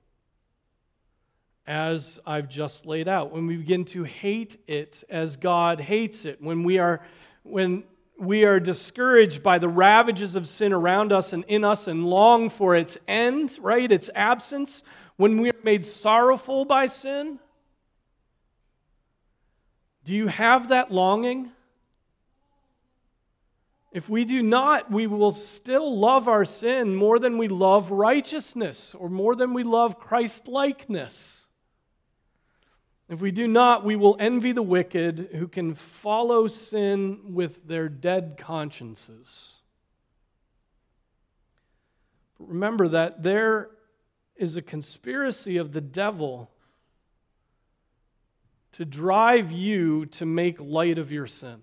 As 1.66 2.20
I've 2.24 2.48
just 2.48 2.86
laid 2.86 3.08
out, 3.08 3.32
when 3.32 3.46
we 3.46 3.56
begin 3.56 3.84
to 3.86 4.04
hate 4.04 4.62
it 4.68 5.02
as 5.08 5.36
God 5.36 5.80
hates 5.80 6.24
it, 6.24 6.40
when 6.40 6.62
we 6.62 6.78
are 6.78 7.00
when 7.42 7.84
we 8.18 8.44
are 8.44 8.58
discouraged 8.60 9.42
by 9.42 9.58
the 9.58 9.68
ravages 9.68 10.36
of 10.36 10.46
sin 10.46 10.72
around 10.72 11.12
us 11.12 11.32
and 11.32 11.44
in 11.48 11.64
us 11.64 11.86
and 11.86 12.06
long 12.06 12.48
for 12.48 12.74
its 12.74 12.96
end, 13.06 13.58
right? 13.60 13.90
Its 13.90 14.08
absence, 14.14 14.82
when 15.16 15.40
we 15.40 15.50
are 15.50 15.60
made 15.62 15.84
sorrowful 15.84 16.64
by 16.64 16.86
sin? 16.86 17.38
Do 20.04 20.14
you 20.14 20.28
have 20.28 20.68
that 20.68 20.92
longing? 20.92 21.50
If 23.92 24.08
we 24.08 24.24
do 24.24 24.42
not, 24.42 24.90
we 24.90 25.06
will 25.06 25.32
still 25.32 25.98
love 25.98 26.28
our 26.28 26.44
sin 26.44 26.94
more 26.94 27.18
than 27.18 27.38
we 27.38 27.48
love 27.48 27.90
righteousness 27.90 28.94
or 28.94 29.08
more 29.08 29.34
than 29.34 29.52
we 29.54 29.62
love 29.62 29.98
Christ 29.98 30.48
likeness. 30.48 31.45
If 33.08 33.20
we 33.20 33.30
do 33.30 33.46
not, 33.46 33.84
we 33.84 33.94
will 33.94 34.16
envy 34.18 34.52
the 34.52 34.62
wicked 34.62 35.28
who 35.34 35.46
can 35.46 35.74
follow 35.74 36.48
sin 36.48 37.34
with 37.34 37.66
their 37.68 37.88
dead 37.88 38.36
consciences. 38.36 39.52
But 42.38 42.48
remember 42.48 42.88
that 42.88 43.22
there 43.22 43.70
is 44.36 44.56
a 44.56 44.62
conspiracy 44.62 45.56
of 45.56 45.72
the 45.72 45.80
devil 45.80 46.50
to 48.72 48.84
drive 48.84 49.52
you 49.52 50.06
to 50.06 50.26
make 50.26 50.60
light 50.60 50.98
of 50.98 51.10
your 51.10 51.26
sin. 51.26 51.62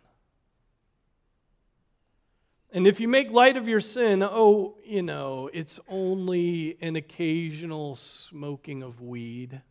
And 2.72 2.88
if 2.88 3.00
you 3.00 3.08
make 3.08 3.30
light 3.30 3.56
of 3.56 3.68
your 3.68 3.82
sin, 3.82 4.24
oh, 4.24 4.78
you 4.84 5.04
know, 5.04 5.48
it's 5.54 5.80
only 5.88 6.76
an 6.82 6.96
occasional 6.96 7.96
smoking 7.96 8.82
of 8.82 9.00
weed. 9.00 9.62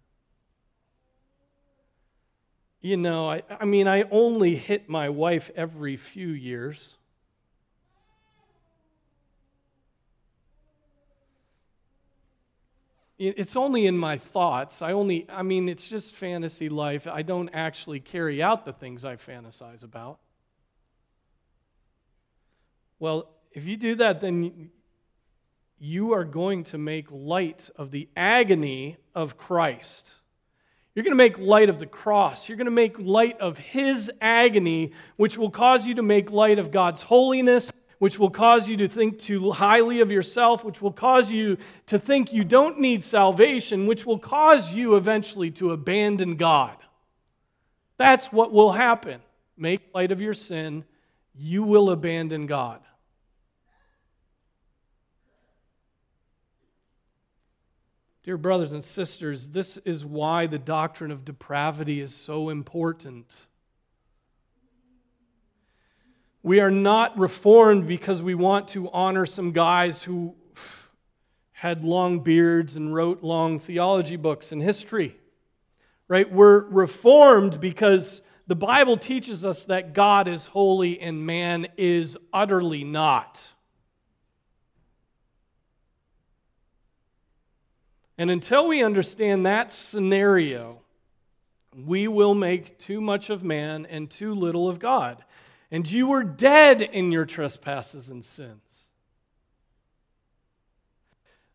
You 2.83 2.97
know, 2.97 3.31
I, 3.31 3.43
I 3.61 3.65
mean, 3.65 3.87
I 3.87 4.03
only 4.11 4.57
hit 4.57 4.89
my 4.89 5.09
wife 5.09 5.53
every 5.55 5.97
few 5.97 6.29
years. 6.29 6.97
It's 13.21 13.55
only 13.55 13.87
in 13.87 13.97
my 13.97 14.19
thoughts. 14.19 14.83
I 14.83 14.93
only, 14.93 15.29
I 15.31 15.45
mean, 15.45 15.69
it's 15.69 15.87
just 15.87 16.17
fantasy 16.17 16.69
life. 16.69 17.07
I 17.07 17.23
don't 17.23 17.51
actually 17.53 18.01
carry 18.01 18.43
out 18.43 18.65
the 18.65 18.73
things 18.73 19.05
I 19.05 19.15
fantasize 19.15 19.85
about. 19.85 20.19
Well, 22.99 23.29
if 23.53 23.65
you 23.65 23.77
do 23.77 23.95
that, 23.97 24.21
then 24.21 24.73
you 25.79 26.15
are 26.15 26.25
going 26.25 26.65
to 26.65 26.79
make 26.79 27.07
light 27.13 27.71
of 27.77 27.93
the 27.93 28.09
agony 28.17 28.97
of 29.15 29.39
Christ. 29.39 30.15
You're 30.95 31.05
going 31.05 31.13
to 31.13 31.17
make 31.17 31.39
light 31.39 31.71
of 31.71 31.79
the 31.79 31.87
cross. 31.87 32.49
You're 32.49 32.59
going 32.59 32.67
to 32.67 32.71
make 32.71 32.99
light 32.99 33.41
of 33.41 33.57
his 33.57 34.11
agony, 34.21 34.93
which 35.17 35.39
will 35.39 35.51
cause 35.51 35.87
you 35.87 35.95
to 35.95 36.03
make 36.03 36.31
light 36.31 36.59
of 36.59 36.71
God's 36.71 37.01
holiness, 37.01 37.73
which 37.99 38.19
will 38.19 38.31
cause 38.31 38.69
you 38.69 38.77
to 38.79 38.89
think 38.89 39.19
too 39.19 39.53
highly 39.53 40.01
of 40.01 40.11
yourself, 40.11 40.65
which 40.65 40.83
will 40.83 40.93
cause 40.93 41.33
you 41.33 41.57
to 41.87 41.99
think 41.99 42.33
you 42.33 42.45
don't 42.45 42.79
need 42.79 43.03
salvation, 43.03 43.87
which 43.87 44.05
will 44.05 44.19
cause 44.19 44.75
you 44.75 44.97
eventually 44.97 45.51
to 45.53 45.71
abandon 45.71 46.37
God. 46.37 46.77
That's 47.97 48.31
what 48.33 48.53
will 48.53 48.73
happen. 48.73 49.21
Make 49.57 49.95
light 49.95 50.13
of 50.13 50.21
your 50.21 50.35
sin, 50.35 50.85
you 51.35 51.63
will 51.63 51.91
abandon 51.91 52.47
God. 52.47 52.81
Dear 58.25 58.37
brothers 58.37 58.71
and 58.71 58.85
sisters, 58.85 59.49
this 59.51 59.79
is 59.79 60.05
why 60.05 60.47
the 60.47 60.59
doctrine 60.59 61.11
of 61.11 61.25
depravity 61.25 62.01
is 62.01 62.15
so 62.15 62.51
important. 62.51 63.27
We 66.45 66.61
are 66.61 66.71
not 66.71 67.19
reformed 67.19 67.89
because 67.89 68.23
we 68.23 68.37
want 68.37 68.69
to 68.69 68.89
honor 68.93 69.27
some 69.27 69.51
guys 69.51 70.05
who 70.05 70.37
had 71.51 71.85
long 71.85 72.21
beards 72.21 72.77
and 72.77 72.95
wrote 72.95 73.25
long 73.25 73.59
theology 73.59 74.17
books 74.17 74.53
and 74.53 74.63
history. 74.63 75.17
Right? 76.07 76.31
We're 76.31 76.61
reformed 76.61 77.61
because 77.61 78.23
the 78.47 78.55
Bible 78.55 78.97
teaches 78.97 79.45
us 79.45 79.65
that 79.65 79.95
God 79.95 80.29
is 80.29 80.47
holy 80.47 81.01
and 81.01 81.27
man 81.27 81.67
is 81.77 82.17
utterly 82.33 82.85
not. 82.85 83.49
And 88.23 88.31
until 88.31 88.69
we 88.69 88.85
understand 88.85 89.47
that 89.47 89.75
scenario, 89.75 90.79
we 91.77 92.07
will 92.07 92.35
make 92.35 92.79
too 92.79 93.01
much 93.01 93.31
of 93.31 93.43
man 93.43 93.85
and 93.85 94.09
too 94.09 94.33
little 94.33 94.69
of 94.69 94.79
God. 94.79 95.25
And 95.73 95.91
you 95.91 96.07
were 96.07 96.23
dead 96.23 96.81
in 96.83 97.11
your 97.11 97.25
trespasses 97.25 98.11
and 98.11 98.25
sins. 98.25 98.85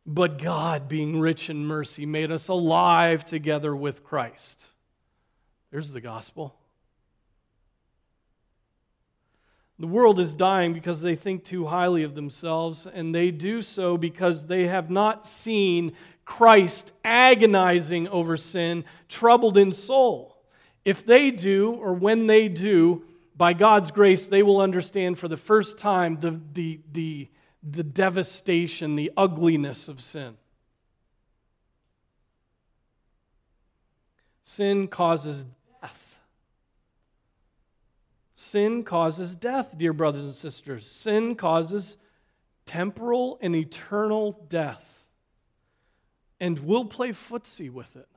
But 0.06 0.40
God, 0.40 0.90
being 0.90 1.22
rich 1.22 1.50
in 1.50 1.66
mercy, 1.66 2.06
made 2.06 2.34
us 2.34 2.50
alive 2.50 3.24
together 3.24 3.74
with 3.74 4.04
Christ. 4.04 4.68
There's 5.72 5.92
the 5.92 6.02
gospel. 6.02 6.54
The 9.80 9.88
world 9.88 10.20
is 10.20 10.34
dying 10.34 10.74
because 10.74 11.02
they 11.02 11.16
think 11.16 11.46
too 11.46 11.68
highly 11.68 12.04
of 12.04 12.14
themselves, 12.14 12.86
and 12.88 13.16
they 13.16 13.32
do 13.32 13.62
so 13.62 13.96
because 13.96 14.48
they 14.48 14.68
have 14.68 14.90
not 14.90 15.26
seen 15.26 15.94
Christ 16.28 16.92
agonizing 17.06 18.10
over 18.10 18.36
sin, 18.36 18.84
troubled 19.08 19.58
in 19.58 19.72
soul. 19.72 20.36
If 20.84 21.06
they 21.06 21.32
do, 21.32 21.72
or 21.72 21.94
when 21.94 22.28
they 22.28 22.50
do, 22.50 23.06
by 23.36 23.54
God's 23.54 23.92
grace, 23.92 24.28
they 24.28 24.44
will 24.44 24.60
understand 24.60 25.18
for 25.18 25.30
the 25.30 25.38
first 25.38 25.78
time 25.78 26.20
the, 26.20 26.40
the, 26.52 26.82
the, 26.92 27.30
the 27.64 27.82
devastation, 27.82 28.96
the 28.96 29.10
ugliness 29.16 29.88
of 29.88 30.02
sin. 30.02 30.36
Sin 34.44 34.90
causes 34.90 35.46
death. 35.82 36.20
Sin 38.36 38.84
causes 38.84 39.34
death, 39.34 39.78
dear 39.78 39.94
brothers 39.94 40.24
and 40.24 40.34
sisters. 40.34 40.92
Sin 40.92 41.36
causes 41.36 41.96
temporal 42.66 43.40
and 43.42 43.56
eternal 43.56 44.46
death 44.50 44.97
and 46.40 46.60
we'll 46.60 46.86
play 46.86 47.10
footsie 47.10 47.72
with 47.72 47.96
it. 47.96 48.08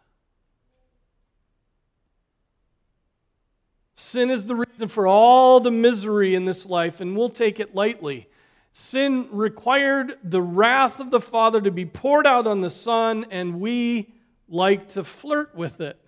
Sin 3.94 4.30
is 4.30 4.46
the 4.46 4.56
reason 4.56 4.88
for 4.88 5.06
all 5.06 5.61
the 5.61 5.70
misery 5.70 6.35
in 6.35 6.46
this 6.46 6.64
life, 6.64 7.00
and 7.00 7.16
we'll 7.16 7.28
take 7.28 7.61
it 7.61 7.74
lightly. 7.74 8.28
Sin 8.72 9.28
required 9.30 10.16
the 10.24 10.40
wrath 10.40 11.00
of 11.00 11.11
the 11.11 11.20
Father 11.20 11.61
to 11.61 11.70
be 11.70 11.85
poured 11.85 12.26
out 12.26 12.46
on 12.46 12.61
the 12.61 12.70
Son, 12.70 13.26
and 13.30 13.61
we 13.61 14.12
like 14.48 14.88
to 14.90 15.04
flirt 15.04 15.54
with 15.54 15.80
it. 15.80 15.98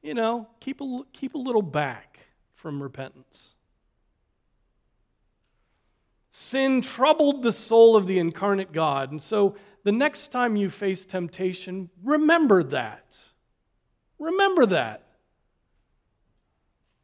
You 0.00 0.14
know, 0.14 0.48
keep 0.60 0.80
a, 0.80 1.02
keep 1.12 1.34
a 1.34 1.38
little 1.38 1.62
back 1.62 2.20
from 2.54 2.82
repentance. 2.82 3.56
Sin 6.40 6.82
troubled 6.82 7.42
the 7.42 7.50
soul 7.50 7.96
of 7.96 8.06
the 8.06 8.20
incarnate 8.20 8.70
God. 8.70 9.10
And 9.10 9.20
so 9.20 9.56
the 9.82 9.90
next 9.90 10.28
time 10.28 10.54
you 10.54 10.70
face 10.70 11.04
temptation, 11.04 11.90
remember 12.04 12.62
that. 12.62 13.18
Remember 14.20 14.64
that. 14.66 15.02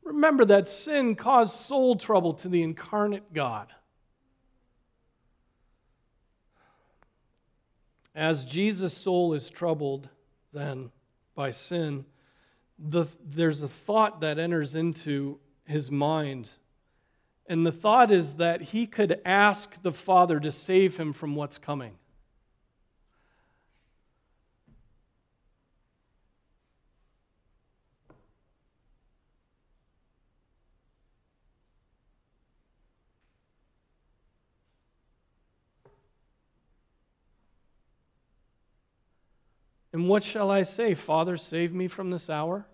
Remember 0.04 0.44
that 0.44 0.68
sin 0.68 1.16
caused 1.16 1.52
soul 1.52 1.96
trouble 1.96 2.34
to 2.34 2.48
the 2.48 2.62
incarnate 2.62 3.34
God. 3.34 3.72
As 8.14 8.44
Jesus' 8.44 8.96
soul 8.96 9.34
is 9.34 9.50
troubled, 9.50 10.08
then, 10.52 10.92
by 11.34 11.50
sin, 11.50 12.04
the, 12.78 13.06
there's 13.20 13.62
a 13.62 13.68
thought 13.68 14.20
that 14.20 14.38
enters 14.38 14.76
into 14.76 15.40
his 15.66 15.90
mind. 15.90 16.52
And 17.46 17.66
the 17.66 17.72
thought 17.72 18.10
is 18.10 18.36
that 18.36 18.62
he 18.62 18.86
could 18.86 19.20
ask 19.24 19.82
the 19.82 19.92
Father 19.92 20.40
to 20.40 20.50
save 20.50 20.96
him 20.96 21.12
from 21.12 21.34
what's 21.34 21.58
coming. 21.58 21.98
And 39.92 40.08
what 40.08 40.24
shall 40.24 40.50
I 40.50 40.62
say? 40.64 40.94
Father, 40.94 41.36
save 41.36 41.72
me 41.72 41.86
from 41.86 42.10
this 42.10 42.28
hour? 42.28 42.66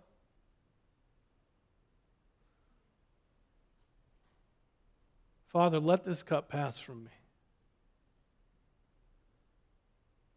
Father, 5.52 5.80
let 5.80 6.04
this 6.04 6.22
cup 6.22 6.48
pass 6.48 6.78
from 6.78 7.04
me. 7.04 7.10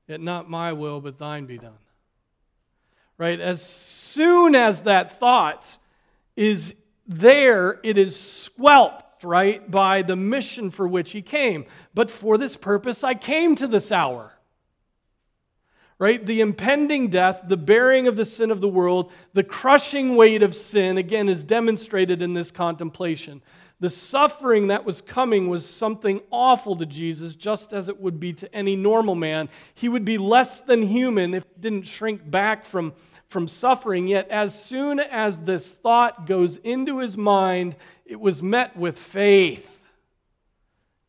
Yet 0.08 0.22
not 0.22 0.50
my 0.50 0.74
will, 0.74 1.00
but 1.02 1.20
thine 1.20 1.46
be 1.46 1.58
done. 1.58 1.78
Right? 3.18 3.40
As 3.40 3.66
soon 3.66 4.56
as 4.56 4.82
that 4.82 5.20
thought 5.20 5.78
is 6.36 6.74
there, 7.08 7.80
it 7.84 7.98
is 7.98 8.20
squelched, 8.20 9.24
right, 9.24 9.70
by 9.70 10.02
the 10.02 10.16
mission 10.16 10.72
for 10.72 10.88
which 10.88 11.12
he 11.12 11.22
came. 11.22 11.66
But 11.94 12.10
for 12.10 12.38
this 12.38 12.58
purpose 12.58 13.04
I 13.04 13.14
came 13.14 13.56
to 13.58 13.68
this 13.68 13.92
hour. 13.92 14.34
Right? 16.00 16.26
The 16.26 16.42
impending 16.42 17.10
death, 17.10 17.44
the 17.48 17.56
bearing 17.56 18.08
of 18.08 18.16
the 18.16 18.26
sin 18.26 18.50
of 18.50 18.62
the 18.62 18.68
world, 18.68 19.12
the 19.34 19.44
crushing 19.44 20.16
weight 20.16 20.42
of 20.42 20.56
sin, 20.56 20.98
again, 20.98 21.30
is 21.30 21.44
demonstrated 21.44 22.22
in 22.24 22.34
this 22.34 22.50
contemplation. 22.50 23.44
The 23.84 23.90
suffering 23.90 24.68
that 24.68 24.86
was 24.86 25.02
coming 25.02 25.50
was 25.50 25.68
something 25.68 26.22
awful 26.32 26.78
to 26.78 26.86
Jesus, 26.86 27.36
just 27.36 27.74
as 27.74 27.90
it 27.90 28.00
would 28.00 28.18
be 28.18 28.32
to 28.32 28.56
any 28.56 28.78
normal 28.78 29.14
man. 29.14 29.50
He 29.74 29.90
would 29.90 30.06
be 30.06 30.18
less 30.18 30.62
than 30.62 30.84
human 30.84 31.34
if 31.34 31.44
he 31.44 31.60
didn't 31.60 31.88
shrink 31.88 32.32
back 32.32 32.64
from, 32.64 32.94
from 33.28 33.46
suffering. 33.46 34.08
Yet, 34.08 34.30
as 34.30 34.58
soon 34.58 35.02
as 35.02 35.42
this 35.42 35.70
thought 35.70 36.28
goes 36.28 36.56
into 36.56 37.00
his 37.00 37.18
mind, 37.18 37.76
it 38.06 38.22
was 38.22 38.42
met 38.42 38.78
with 38.78 38.98
faith. 38.98 39.82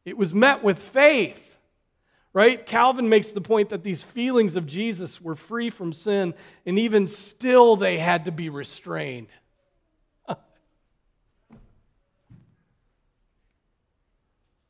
It 0.05 0.19
was 0.19 0.35
met 0.35 0.65
with 0.65 0.81
faith, 0.81 1.57
right? 2.33 2.67
Calvin 2.67 3.09
makes 3.09 3.31
the 3.31 3.41
point 3.41 3.69
that 3.69 3.85
these 3.85 4.03
feelings 4.03 4.57
of 4.57 4.67
Jesus 4.67 5.21
were 5.21 5.37
free 5.37 5.71
from 5.71 5.93
sin, 5.93 6.35
and 6.67 6.77
even 6.77 7.07
still 7.07 7.77
they 7.77 7.99
had 7.99 8.25
to 8.25 8.33
be 8.33 8.49
restrained. 8.49 9.29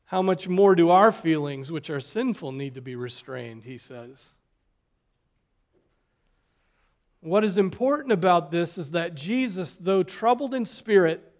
How 0.05 0.21
much 0.21 0.47
more 0.47 0.75
do 0.75 0.89
our 0.89 1.11
feelings, 1.11 1.71
which 1.71 1.89
are 1.89 1.99
sinful, 1.99 2.51
need 2.51 2.75
to 2.75 2.81
be 2.81 2.95
restrained, 2.95 3.63
he 3.63 3.77
says. 3.77 4.29
What 7.21 7.43
is 7.43 7.57
important 7.57 8.11
about 8.11 8.51
this 8.51 8.77
is 8.77 8.91
that 8.91 9.15
Jesus, 9.15 9.75
though 9.75 10.03
troubled 10.03 10.53
in 10.53 10.63
spirit, 10.63 11.31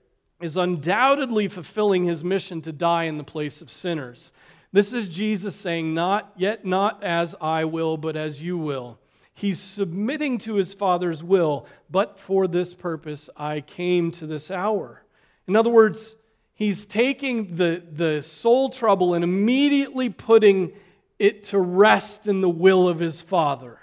is 0.41 0.57
undoubtedly 0.57 1.47
fulfilling 1.47 2.05
his 2.05 2.23
mission 2.23 2.61
to 2.63 2.71
die 2.71 3.03
in 3.03 3.17
the 3.17 3.23
place 3.23 3.61
of 3.61 3.69
sinners. 3.69 4.31
This 4.71 4.93
is 4.93 5.07
Jesus 5.07 5.55
saying, 5.55 5.93
Not 5.93 6.33
yet, 6.35 6.65
not 6.65 7.03
as 7.03 7.35
I 7.39 7.65
will, 7.65 7.97
but 7.97 8.17
as 8.17 8.41
you 8.41 8.57
will. 8.57 8.99
He's 9.33 9.59
submitting 9.59 10.37
to 10.39 10.55
his 10.55 10.73
Father's 10.73 11.23
will, 11.23 11.67
but 11.89 12.17
for 12.17 12.47
this 12.47 12.73
purpose 12.73 13.29
I 13.37 13.61
came 13.61 14.09
to 14.11 14.25
this 14.25 14.49
hour. 14.49 15.03
In 15.47 15.55
other 15.55 15.69
words, 15.69 16.15
he's 16.55 16.85
taking 16.85 17.55
the, 17.55 17.83
the 17.91 18.21
soul 18.21 18.69
trouble 18.69 19.13
and 19.13 19.23
immediately 19.23 20.09
putting 20.09 20.73
it 21.19 21.43
to 21.45 21.59
rest 21.59 22.27
in 22.27 22.41
the 22.41 22.49
will 22.49 22.87
of 22.87 22.99
his 22.99 23.21
Father. 23.21 23.77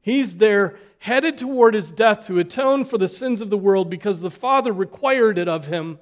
He's 0.00 0.38
there 0.38 0.78
headed 0.98 1.38
toward 1.38 1.74
his 1.74 1.92
death 1.92 2.26
to 2.26 2.38
atone 2.38 2.84
for 2.84 2.98
the 2.98 3.06
sins 3.06 3.40
of 3.40 3.50
the 3.50 3.58
world 3.58 3.90
because 3.90 4.20
the 4.20 4.30
Father 4.30 4.72
required 4.72 5.38
it 5.38 5.48
of 5.48 5.66
him. 5.66 5.98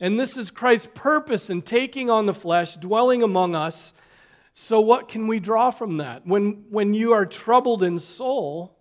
And 0.00 0.18
this 0.18 0.36
is 0.36 0.50
Christ's 0.50 0.88
purpose 0.94 1.50
in 1.50 1.62
taking 1.62 2.10
on 2.10 2.26
the 2.26 2.34
flesh, 2.34 2.76
dwelling 2.76 3.22
among 3.22 3.54
us. 3.54 3.92
So, 4.52 4.80
what 4.80 5.08
can 5.08 5.26
we 5.26 5.40
draw 5.40 5.70
from 5.70 5.96
that? 5.98 6.26
When, 6.26 6.64
when 6.70 6.94
you 6.94 7.12
are 7.12 7.26
troubled 7.26 7.82
in 7.82 7.98
soul 7.98 8.76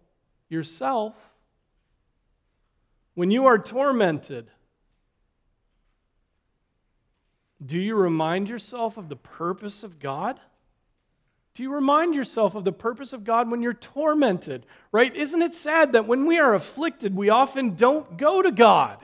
yourself, 0.49 1.15
when 3.15 3.31
you 3.31 3.45
are 3.45 3.57
tormented, 3.57 4.49
do 7.63 7.79
you 7.79 7.95
remind 7.95 8.49
yourself 8.49 8.97
of 8.97 9.09
the 9.09 9.15
purpose 9.15 9.83
of 9.83 9.99
God? 9.99 10.39
Do 11.55 11.61
you 11.61 11.73
remind 11.73 12.15
yourself 12.15 12.55
of 12.55 12.65
the 12.65 12.71
purpose 12.71 13.13
of 13.13 13.23
God 13.23 13.51
when 13.51 13.61
you're 13.61 13.73
tormented? 13.73 14.65
Right? 14.91 15.15
Isn't 15.15 15.41
it 15.41 15.53
sad 15.53 15.91
that 15.91 16.07
when 16.07 16.25
we 16.25 16.39
are 16.39 16.55
afflicted, 16.55 17.15
we 17.15 17.29
often 17.29 17.75
don't 17.75 18.17
go 18.17 18.41
to 18.41 18.51
God? 18.51 18.97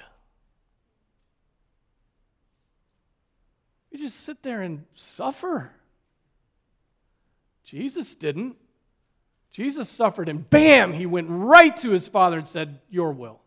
We 3.92 4.00
just 4.00 4.22
sit 4.22 4.42
there 4.42 4.62
and 4.62 4.86
suffer. 4.96 5.72
Jesus 7.64 8.16
didn't. 8.16 8.56
Jesus 9.52 9.90
suffered, 9.90 10.30
and 10.30 10.48
bam, 10.50 10.94
he 10.94 11.06
went 11.06 11.28
right 11.30 11.76
to 11.78 11.92
his 11.92 12.08
Father 12.08 12.38
and 12.38 12.48
said, 12.48 12.80
Your 12.90 13.12
will. 13.12 13.40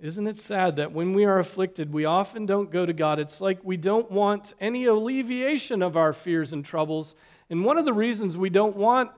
Isn't 0.00 0.26
it 0.26 0.36
sad 0.36 0.76
that 0.76 0.92
when 0.92 1.14
we 1.14 1.24
are 1.24 1.38
afflicted, 1.38 1.92
we 1.92 2.04
often 2.04 2.44
don't 2.44 2.70
go 2.70 2.84
to 2.84 2.92
God? 2.92 3.18
It's 3.18 3.40
like 3.40 3.58
we 3.62 3.78
don't 3.78 4.10
want 4.10 4.52
any 4.60 4.84
alleviation 4.84 5.82
of 5.82 5.96
our 5.96 6.12
fears 6.12 6.52
and 6.52 6.64
troubles. 6.64 7.14
And 7.48 7.64
one 7.64 7.78
of 7.78 7.86
the 7.86 7.94
reasons 7.94 8.36
we 8.36 8.50
don't 8.50 8.76
want 8.76 9.10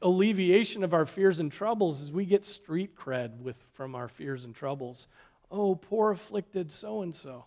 alleviation 0.00 0.82
of 0.82 0.94
our 0.94 1.04
fears 1.04 1.40
and 1.40 1.52
troubles 1.52 2.00
is 2.00 2.10
we 2.10 2.24
get 2.24 2.46
street 2.46 2.96
cred 2.96 3.40
with, 3.40 3.62
from 3.72 3.94
our 3.94 4.08
fears 4.08 4.44
and 4.44 4.54
troubles. 4.54 5.08
Oh, 5.50 5.74
poor 5.74 6.10
afflicted 6.10 6.72
so 6.72 7.02
and 7.02 7.14
so. 7.14 7.44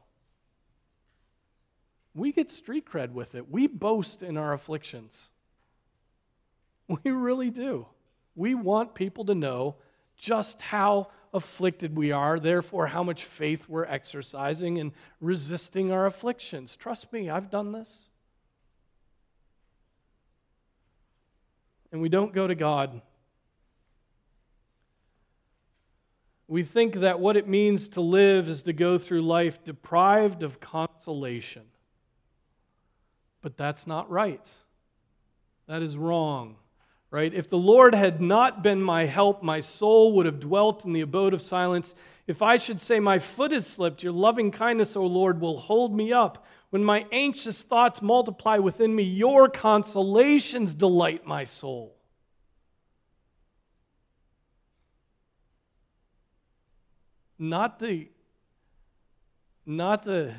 We 2.14 2.32
get 2.32 2.52
street 2.52 2.86
cred 2.86 3.12
with 3.12 3.36
it. 3.36 3.50
We 3.50 3.68
boast 3.68 4.22
in 4.22 4.38
our 4.38 4.54
afflictions. 4.54 5.30
We 7.06 7.12
really 7.12 7.52
do. 7.52 7.86
We 8.36 8.54
want 8.54 8.96
people 8.96 9.24
to 9.26 9.36
know 9.36 9.78
just 10.22 10.62
how 10.62 11.08
afflicted 11.34 11.98
we 11.98 12.12
are, 12.12 12.40
therefore, 12.40 12.88
how 12.88 13.04
much 13.04 13.26
faith 13.26 13.68
we're 13.68 13.86
exercising 13.86 14.78
in 14.78 14.94
resisting 15.20 15.92
our 15.92 16.06
afflictions. 16.06 16.76
Trust 16.76 17.12
me, 17.12 17.30
I've 17.30 17.50
done 17.50 17.72
this. 17.72 18.08
And 21.92 22.02
we 22.02 22.08
don't 22.08 22.34
go 22.34 22.48
to 22.48 22.56
God. 22.56 23.02
We 26.48 26.64
think 26.64 26.96
that 26.96 27.20
what 27.20 27.36
it 27.36 27.48
means 27.48 27.88
to 27.90 28.02
live 28.02 28.48
is 28.48 28.62
to 28.64 28.74
go 28.74 28.98
through 28.98 29.24
life 29.24 29.64
deprived 29.64 30.44
of 30.44 30.60
consolation. 30.60 31.64
But 33.42 33.58
that's 33.58 33.88
not 33.88 34.10
right. 34.12 34.48
That 35.68 35.82
is 35.82 35.98
wrong 35.98 36.58
right? 37.12 37.34
If 37.34 37.50
the 37.50 37.58
Lord 37.58 37.94
had 37.94 38.22
not 38.22 38.64
been 38.64 38.82
my 38.82 39.06
help, 39.06 39.44
my 39.44 39.60
soul 39.60 40.14
would 40.14 40.26
have 40.26 40.40
dwelt 40.40 40.86
in 40.86 40.94
the 40.94 41.02
abode 41.02 41.34
of 41.34 41.42
silence. 41.42 41.94
If 42.26 42.42
I 42.42 42.56
should 42.56 42.80
say, 42.80 43.00
My 43.00 43.20
foot 43.20 43.52
has 43.52 43.68
slipped, 43.68 44.02
your 44.02 44.14
loving 44.14 44.50
kindness, 44.50 44.96
O 44.96 45.06
Lord, 45.06 45.42
will 45.42 45.58
hold 45.58 45.96
me 45.96 46.14
up. 46.14 46.48
When 46.70 46.86
my 46.86 47.06
anxious 47.12 47.64
thoughts 47.64 48.02
multiply 48.02 48.58
within 48.58 48.96
me, 48.96 49.04
your 49.04 49.50
consolations 49.50 50.74
delight 50.74 51.28
my 51.28 51.44
soul. 51.44 51.98
Not 57.38 57.80
the, 57.80 58.08
not 59.66 60.04
the, 60.06 60.36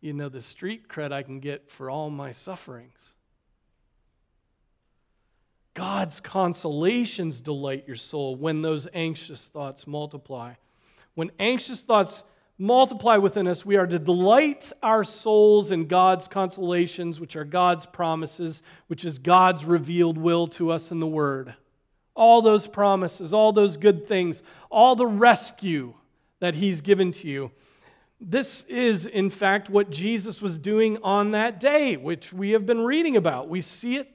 you 0.00 0.12
know, 0.12 0.28
the 0.28 0.42
street 0.42 0.88
cred 0.88 1.12
I 1.12 1.22
can 1.22 1.40
get 1.40 1.70
for 1.70 1.88
all 1.88 2.10
my 2.10 2.32
sufferings. 2.32 3.11
God's 5.74 6.20
consolations 6.20 7.40
delight 7.40 7.84
your 7.86 7.96
soul 7.96 8.36
when 8.36 8.62
those 8.62 8.86
anxious 8.92 9.48
thoughts 9.48 9.86
multiply. 9.86 10.54
When 11.14 11.30
anxious 11.38 11.82
thoughts 11.82 12.24
multiply 12.58 13.16
within 13.16 13.48
us, 13.48 13.64
we 13.64 13.76
are 13.76 13.86
to 13.86 13.98
delight 13.98 14.70
our 14.82 15.02
souls 15.02 15.70
in 15.70 15.86
God's 15.86 16.28
consolations, 16.28 17.18
which 17.18 17.36
are 17.36 17.44
God's 17.44 17.86
promises, 17.86 18.62
which 18.86 19.04
is 19.04 19.18
God's 19.18 19.64
revealed 19.64 20.18
will 20.18 20.46
to 20.48 20.70
us 20.70 20.90
in 20.90 21.00
the 21.00 21.06
Word. 21.06 21.54
All 22.14 22.42
those 22.42 22.68
promises, 22.68 23.32
all 23.32 23.52
those 23.52 23.78
good 23.78 24.06
things, 24.06 24.42
all 24.70 24.94
the 24.94 25.06
rescue 25.06 25.94
that 26.40 26.54
He's 26.54 26.82
given 26.82 27.12
to 27.12 27.28
you. 27.28 27.50
This 28.20 28.64
is, 28.64 29.06
in 29.06 29.30
fact, 29.30 29.70
what 29.70 29.90
Jesus 29.90 30.42
was 30.42 30.58
doing 30.58 30.98
on 31.02 31.32
that 31.32 31.58
day, 31.58 31.96
which 31.96 32.32
we 32.32 32.50
have 32.50 32.66
been 32.66 32.82
reading 32.82 33.16
about. 33.16 33.48
We 33.48 33.62
see 33.62 33.96
it 33.96 34.08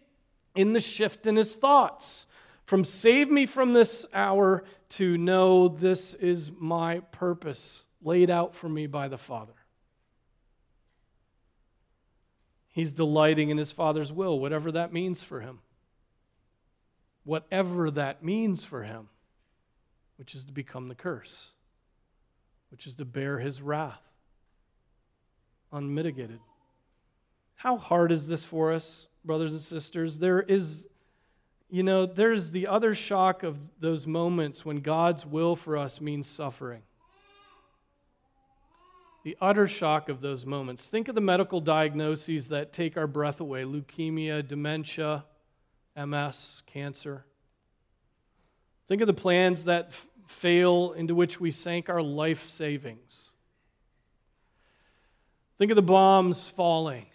in 0.58 0.74
the 0.74 0.80
shift 0.80 1.28
in 1.28 1.36
his 1.36 1.56
thoughts 1.56 2.26
from 2.66 2.84
save 2.84 3.30
me 3.30 3.46
from 3.46 3.72
this 3.72 4.06
hour 4.14 4.64
to 4.90 5.18
know 5.18 5.70
this 5.70 6.14
is 6.16 6.52
my 6.58 7.00
purpose 7.12 7.86
laid 8.02 8.30
out 8.30 8.56
for 8.56 8.68
me 8.68 8.88
by 8.88 9.08
the 9.08 9.18
Father. 9.18 9.54
He's 12.70 12.92
delighting 12.92 13.50
in 13.50 13.58
his 13.58 13.72
Father's 13.72 14.12
will, 14.12 14.40
whatever 14.40 14.72
that 14.74 14.92
means 14.92 15.24
for 15.24 15.42
him. 15.42 15.60
Whatever 17.24 17.92
that 17.92 18.24
means 18.24 18.66
for 18.66 18.84
him, 18.84 19.10
which 20.18 20.34
is 20.36 20.46
to 20.46 20.52
become 20.52 20.88
the 20.88 20.96
curse, 20.96 21.52
which 22.70 22.88
is 22.88 22.96
to 22.96 23.06
bear 23.06 23.40
his 23.40 23.62
wrath 23.62 24.02
unmitigated. 25.72 26.40
How 27.56 27.78
hard 27.78 28.12
is 28.12 28.28
this 28.28 28.44
for 28.44 28.72
us? 28.72 29.08
Brothers 29.28 29.52
and 29.52 29.62
sisters, 29.62 30.18
there 30.18 30.42
is, 30.42 30.88
you 31.70 31.84
know, 31.84 32.06
there's 32.06 32.52
the 32.52 32.66
other 32.66 32.96
shock 32.96 33.44
of 33.44 33.58
those 33.80 34.08
moments 34.08 34.66
when 34.66 34.78
God's 34.78 35.26
will 35.26 35.56
for 35.56 35.78
us 35.78 36.02
means 36.02 36.28
suffering. 36.28 36.82
The 39.24 39.38
utter 39.42 39.68
shock 39.68 40.08
of 40.08 40.22
those 40.22 40.46
moments. 40.46 40.90
Think 40.90 41.10
of 41.10 41.16
the 41.16 41.22
medical 41.22 41.60
diagnoses 41.60 42.48
that 42.50 42.72
take 42.72 42.96
our 42.96 43.08
breath 43.08 43.42
away 43.42 43.64
leukemia, 43.64 44.48
dementia, 44.48 45.26
MS, 45.98 46.64
cancer. 46.66 47.26
Think 48.88 49.02
of 49.02 49.08
the 49.08 49.14
plans 49.14 49.66
that 49.66 49.88
f- 49.90 50.08
fail 50.28 50.94
into 50.94 51.14
which 51.14 51.42
we 51.42 51.52
sank 51.52 51.90
our 51.90 52.02
life 52.02 52.46
savings. 52.46 53.32
Think 55.58 55.72
of 55.72 55.76
the 55.76 55.82
bombs 55.82 56.48
falling 56.48 57.08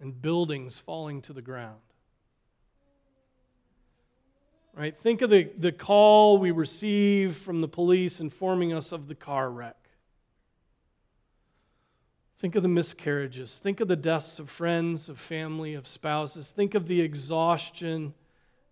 and 0.00 0.20
buildings 0.20 0.78
falling 0.78 1.22
to 1.22 1.32
the 1.32 1.42
ground. 1.42 1.80
Right? 4.74 4.96
Think 4.96 5.22
of 5.22 5.30
the, 5.30 5.50
the 5.56 5.72
call 5.72 6.36
we 6.36 6.50
receive 6.50 7.36
from 7.36 7.62
the 7.62 7.68
police 7.68 8.20
informing 8.20 8.74
us 8.74 8.92
of 8.92 9.08
the 9.08 9.14
car 9.14 9.50
wreck. 9.50 9.76
Think 12.38 12.54
of 12.54 12.62
the 12.62 12.68
miscarriages. 12.68 13.58
Think 13.58 13.80
of 13.80 13.88
the 13.88 13.96
deaths 13.96 14.38
of 14.38 14.50
friends, 14.50 15.08
of 15.08 15.18
family, 15.18 15.72
of 15.72 15.86
spouses. 15.86 16.52
Think 16.52 16.74
of 16.74 16.86
the 16.86 17.00
exhaustion 17.00 18.12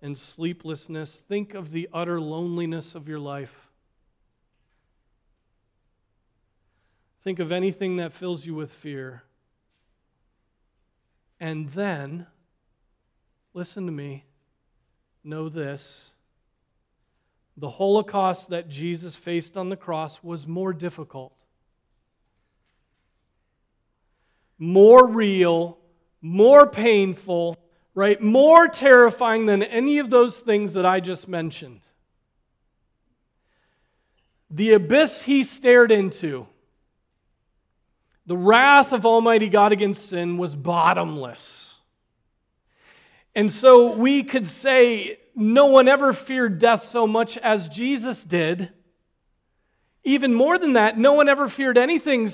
and 0.02 0.18
sleeplessness. 0.18 1.22
Think 1.22 1.54
of 1.54 1.70
the 1.70 1.88
utter 1.90 2.20
loneliness 2.20 2.94
of 2.94 3.08
your 3.08 3.18
life. 3.18 3.70
Think 7.22 7.38
of 7.38 7.50
anything 7.50 7.96
that 7.96 8.12
fills 8.12 8.44
you 8.44 8.54
with 8.54 8.70
fear. 8.70 9.22
And 11.40 11.68
then, 11.70 12.26
listen 13.52 13.86
to 13.86 13.92
me, 13.92 14.24
know 15.22 15.48
this. 15.48 16.10
The 17.56 17.70
Holocaust 17.70 18.50
that 18.50 18.68
Jesus 18.68 19.16
faced 19.16 19.56
on 19.56 19.68
the 19.68 19.76
cross 19.76 20.22
was 20.22 20.46
more 20.46 20.72
difficult, 20.72 21.32
more 24.58 25.06
real, 25.06 25.78
more 26.20 26.66
painful, 26.66 27.56
right? 27.94 28.20
More 28.20 28.66
terrifying 28.66 29.46
than 29.46 29.62
any 29.62 29.98
of 29.98 30.10
those 30.10 30.40
things 30.40 30.72
that 30.72 30.86
I 30.86 31.00
just 31.00 31.28
mentioned. 31.28 31.82
The 34.50 34.72
abyss 34.72 35.22
he 35.22 35.42
stared 35.42 35.92
into, 35.92 36.46
the 38.26 38.36
wrath 38.36 38.92
of 38.92 39.04
Almighty 39.04 39.48
God 39.48 39.72
against 39.72 40.08
sin 40.08 40.38
was 40.38 40.54
bottomless. 40.54 41.74
And 43.34 43.50
so 43.50 43.92
we 43.92 44.22
could 44.22 44.46
say 44.46 45.18
no 45.34 45.66
one 45.66 45.88
ever 45.88 46.12
feared 46.12 46.58
death 46.58 46.84
so 46.84 47.06
much 47.06 47.36
as 47.38 47.68
Jesus 47.68 48.24
did. 48.24 48.70
Even 50.04 50.32
more 50.32 50.58
than 50.58 50.74
that, 50.74 50.96
no 50.98 51.14
one 51.14 51.28
ever 51.28 51.48
feared 51.48 51.76
anything 51.76 52.30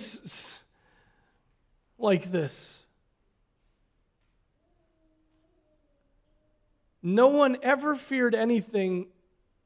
like 1.98 2.30
this. 2.30 2.76
No 7.02 7.28
one 7.28 7.56
ever 7.62 7.94
feared 7.94 8.34
anything 8.34 9.06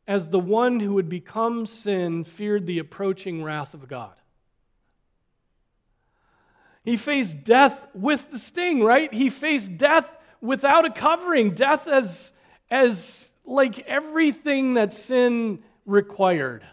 as 0.07 0.29
the 0.31 0.39
one 0.39 0.81
who 0.81 0.95
would 0.95 1.09
become 1.09 1.67
sin 1.67 2.23
feared 2.23 2.67
the 2.67 2.79
approaching 2.79 3.43
wrath 3.43 3.75
of 3.75 3.89
God. 3.89 4.15
He 6.85 6.97
faced 6.97 7.45
death 7.45 7.87
with 7.95 8.31
the 8.31 8.39
sting, 8.39 8.83
right? 8.83 9.13
He 9.13 9.31
faced 9.31 9.79
death 9.79 10.09
without 10.41 10.85
a 10.85 10.91
covering, 10.91 11.53
death 11.53 11.89
as, 11.89 12.33
as 12.71 13.31
like 13.47 13.79
everything 13.81 14.75
that 14.75 14.93
sin 14.93 15.63
required. 15.87 16.65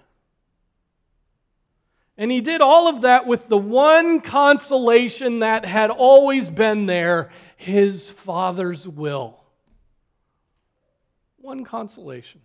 And 2.17 2.29
he 2.29 2.41
did 2.41 2.61
all 2.61 2.87
of 2.87 3.01
that 3.01 3.25
with 3.25 3.47
the 3.47 3.57
one 3.57 4.19
consolation 4.19 5.39
that 5.39 5.65
had 5.65 5.89
always 5.89 6.49
been 6.49 6.85
there 6.85 7.31
his 7.55 8.09
Father's 8.09 8.87
will. 8.87 9.39
One 11.37 11.63
consolation. 11.63 12.41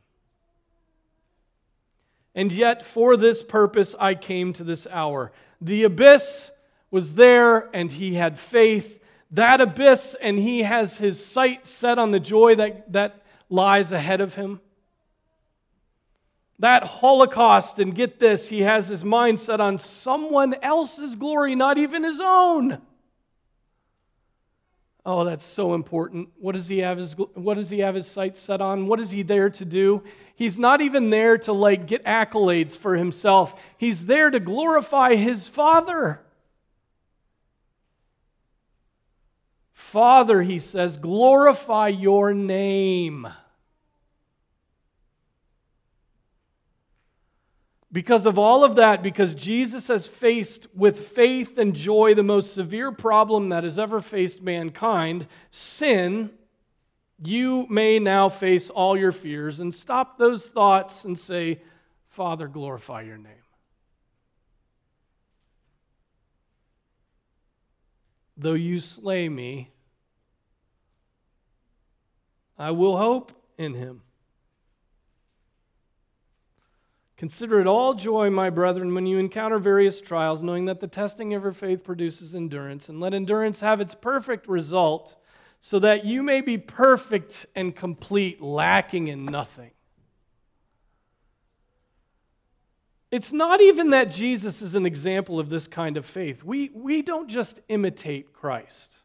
And 2.35 2.53
yet, 2.53 2.87
for 2.87 3.17
this 3.17 3.43
purpose, 3.43 3.95
I 3.99 4.15
came 4.15 4.53
to 4.55 4.65
this 4.65 4.87
hour. 4.91 5.33
The 5.61 5.85
abyss 5.85 6.51
was 6.97 7.15
there, 7.15 7.69
and 7.77 7.93
he 7.93 8.15
had 8.15 8.39
faith. 8.39 9.05
That 9.33 9.61
abyss, 9.61 10.17
and 10.19 10.39
he 10.39 10.63
has 10.63 10.97
his 10.97 11.23
sight 11.23 11.67
set 11.67 11.99
on 11.99 12.11
the 12.11 12.19
joy 12.19 12.55
that, 12.55 12.91
that 12.95 13.23
lies 13.51 13.93
ahead 13.93 14.23
of 14.23 14.35
him. 14.35 14.63
That 16.59 16.85
Holocaust, 16.85 17.79
and 17.81 17.95
get 17.95 18.19
this, 18.19 18.49
he 18.49 18.63
has 18.63 18.89
his 18.89 19.05
mind 19.05 19.41
set 19.41 19.61
on 19.61 19.77
someone 19.77 20.55
else's 20.63 21.17
glory, 21.17 21.55
not 21.55 21.77
even 21.77 22.03
his 22.03 22.19
own. 22.19 22.81
Oh, 25.05 25.25
that's 25.25 25.45
so 25.45 25.75
important. 25.75 26.31
What 26.39 26.53
does 26.53 26.67
he 26.67 26.79
have 26.79 26.97
his 26.97 27.13
what 27.13 27.59
does 27.59 27.69
he 27.69 27.81
have 27.81 27.95
his 27.95 28.07
sights 28.07 28.41
set 28.41 28.63
on? 28.63 28.87
What 28.87 29.01
is 29.01 29.11
he 29.11 29.23
there 29.23 29.51
to 29.51 29.65
do? 29.67 30.03
He's 30.35 30.59
not 30.59 30.81
even 30.81 31.11
there 31.11 31.37
to 31.39 31.53
like 31.53 31.87
get 31.87 32.05
accolades 32.05 32.75
for 32.75 32.97
himself. 32.97 33.55
He's 33.77 34.07
there 34.07 34.31
to 34.31 34.41
glorify 34.41 35.15
his 35.15 35.47
Father. 35.47 36.23
Father, 39.97 40.43
he 40.43 40.59
says, 40.59 40.99
glorify 40.99 41.89
your 41.89 42.35
name. 42.35 43.27
Because 47.91 48.27
of 48.27 48.39
all 48.39 48.63
of 48.63 48.75
that, 48.75 49.03
because 49.03 49.33
Jesus 49.33 49.89
has 49.89 50.07
faced 50.07 50.67
with 50.75 51.01
faith 51.01 51.57
and 51.57 51.75
joy 51.75 52.13
the 52.13 52.23
most 52.23 52.53
severe 52.53 52.93
problem 52.93 53.49
that 53.49 53.65
has 53.65 53.79
ever 53.79 54.03
faced 54.03 54.43
mankind 54.43 55.27
sin 55.51 56.29
you 57.25 57.67
may 57.71 57.99
now 57.99 58.29
face 58.29 58.69
all 58.69 58.99
your 58.99 59.13
fears 59.13 59.61
and 59.61 59.75
stop 59.75 60.19
those 60.19 60.47
thoughts 60.47 61.07
and 61.07 61.19
say, 61.19 61.63
Father, 62.09 62.49
glorify 62.49 63.01
your 63.01 63.17
name. 63.17 63.33
Though 68.37 68.53
you 68.53 68.79
slay 68.79 69.31
me, 69.31 69.71
I 72.59 72.71
will 72.71 72.97
hope 72.97 73.33
in 73.59 73.75
him. 73.75 74.03
Consider 77.17 77.61
it 77.61 77.67
all 77.67 77.95
joy, 77.95 78.29
my 78.29 78.51
brethren, 78.51 78.95
when 78.95 79.07
you 79.07 79.19
encounter 79.19 79.59
various 79.59 80.03
trials, 80.03 80.43
knowing 80.43 80.67
that 80.67 80.81
the 80.81 80.87
testing 80.87 81.33
of 81.33 81.45
your 81.45 81.53
faith 81.53 81.83
produces 81.83 82.35
endurance. 82.35 82.91
And 82.91 83.01
let 83.01 83.15
endurance 83.15 83.61
have 83.61 83.81
its 83.81 83.95
perfect 83.95 84.47
result, 84.49 85.17
so 85.61 85.79
that 85.79 86.05
you 86.05 86.23
may 86.23 86.43
be 86.43 86.59
perfect 86.59 87.47
and 87.55 87.75
complete, 87.75 88.43
lacking 88.43 89.09
in 89.09 89.25
nothing. 89.25 89.71
It's 93.11 93.33
not 93.33 93.63
even 93.63 93.91
that 93.91 94.11
Jesus 94.11 94.61
is 94.61 94.75
an 94.75 94.85
example 94.85 95.41
of 95.41 95.49
this 95.49 95.67
kind 95.67 95.97
of 95.97 96.05
faith. 96.05 96.45
We, 96.45 96.71
we 96.75 97.01
don't 97.01 97.29
just 97.29 97.61
imitate 97.69 98.35
Christ. 98.35 98.99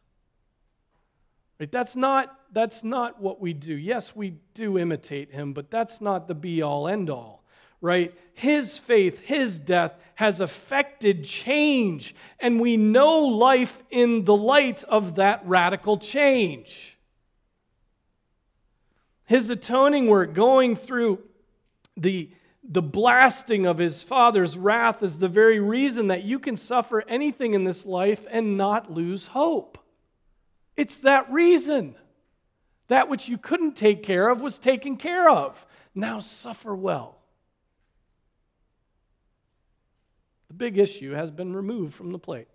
Right? 1.62 1.70
That's, 1.70 1.94
not, 1.94 2.36
that's 2.50 2.82
not 2.82 3.22
what 3.22 3.40
we 3.40 3.52
do. 3.52 3.72
Yes, 3.72 4.16
we 4.16 4.34
do 4.52 4.78
imitate 4.78 5.30
him, 5.30 5.52
but 5.52 5.70
that's 5.70 6.00
not 6.00 6.26
the 6.26 6.34
be 6.34 6.60
all 6.60 6.88
end 6.88 7.08
all 7.08 7.44
right? 7.80 8.14
His 8.34 8.78
faith, 8.78 9.20
his 9.20 9.58
death 9.58 9.94
has 10.14 10.40
affected 10.40 11.24
change, 11.24 12.14
and 12.40 12.60
we 12.60 12.76
know 12.76 13.18
life 13.18 13.82
in 13.90 14.24
the 14.24 14.36
light 14.36 14.82
of 14.84 15.16
that 15.16 15.42
radical 15.44 15.98
change. 15.98 16.96
His 19.24 19.50
atoning 19.50 20.06
work, 20.06 20.32
going 20.32 20.76
through 20.76 21.20
the, 21.96 22.30
the 22.62 22.82
blasting 22.82 23.66
of 23.66 23.78
his 23.78 24.02
father's 24.02 24.56
wrath, 24.56 25.02
is 25.02 25.18
the 25.18 25.28
very 25.28 25.58
reason 25.58 26.06
that 26.08 26.22
you 26.22 26.38
can 26.38 26.56
suffer 26.56 27.04
anything 27.08 27.54
in 27.54 27.64
this 27.64 27.84
life 27.84 28.24
and 28.30 28.56
not 28.56 28.92
lose 28.92 29.28
hope. 29.28 29.78
It's 30.76 30.98
that 30.98 31.30
reason. 31.30 31.94
That 32.88 33.08
which 33.08 33.28
you 33.28 33.38
couldn't 33.38 33.76
take 33.76 34.02
care 34.02 34.28
of 34.28 34.40
was 34.40 34.58
taken 34.58 34.96
care 34.96 35.28
of. 35.28 35.66
Now 35.94 36.20
suffer 36.20 36.74
well. 36.74 37.18
The 40.48 40.54
big 40.54 40.78
issue 40.78 41.12
has 41.12 41.30
been 41.30 41.54
removed 41.54 41.94
from 41.94 42.12
the 42.12 42.18
plate. 42.18 42.48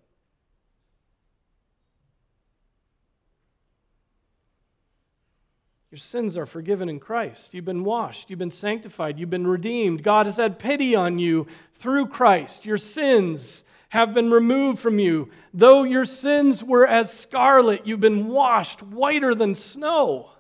Your 5.89 5.97
sins 5.97 6.35
are 6.35 6.45
forgiven 6.45 6.89
in 6.89 6.99
Christ. 6.99 7.53
You've 7.53 7.65
been 7.65 7.83
washed. 7.83 8.29
You've 8.29 8.37
been 8.37 8.51
sanctified. 8.51 9.17
You've 9.17 9.29
been 9.29 9.47
redeemed. 9.47 10.03
God 10.03 10.25
has 10.25 10.37
had 10.37 10.59
pity 10.59 10.95
on 10.95 11.17
you 11.17 11.47
through 11.73 12.07
Christ. 12.07 12.65
Your 12.65 12.77
sins 12.77 13.63
have 13.89 14.13
been 14.13 14.31
removed 14.31 14.79
from 14.79 14.99
you. 14.99 15.29
Though 15.53 15.83
your 15.83 16.05
sins 16.05 16.63
were 16.63 16.85
as 16.85 17.11
scarlet, 17.11 17.87
you've 17.87 17.99
been 17.99 18.27
washed 18.27 18.83
whiter 18.83 19.33
than 19.33 19.55
snow. 19.55 20.31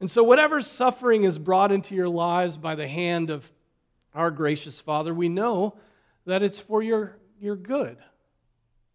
And 0.00 0.10
so, 0.10 0.22
whatever 0.22 0.60
suffering 0.60 1.24
is 1.24 1.38
brought 1.38 1.72
into 1.72 1.94
your 1.94 2.08
lives 2.08 2.56
by 2.56 2.74
the 2.74 2.88
hand 2.88 3.30
of 3.30 3.50
our 4.14 4.30
gracious 4.30 4.80
Father, 4.80 5.14
we 5.14 5.28
know 5.28 5.76
that 6.26 6.42
it's 6.42 6.58
for 6.58 6.82
your, 6.82 7.16
your 7.40 7.56
good, 7.56 7.96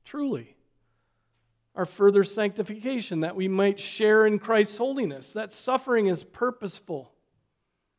truly. 0.03 0.55
Our 1.75 1.85
further 1.85 2.23
sanctification, 2.23 3.21
that 3.21 3.35
we 3.35 3.47
might 3.47 3.79
share 3.79 4.25
in 4.25 4.37
Christ's 4.37 4.77
holiness. 4.77 5.33
That 5.33 5.51
suffering 5.51 6.07
is 6.07 6.23
purposeful. 6.23 7.13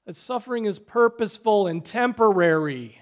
That 0.07 0.17
suffering 0.17 0.67
is 0.67 0.79
purposeful 0.79 1.67
and 1.67 1.85
temporary. 1.85 3.00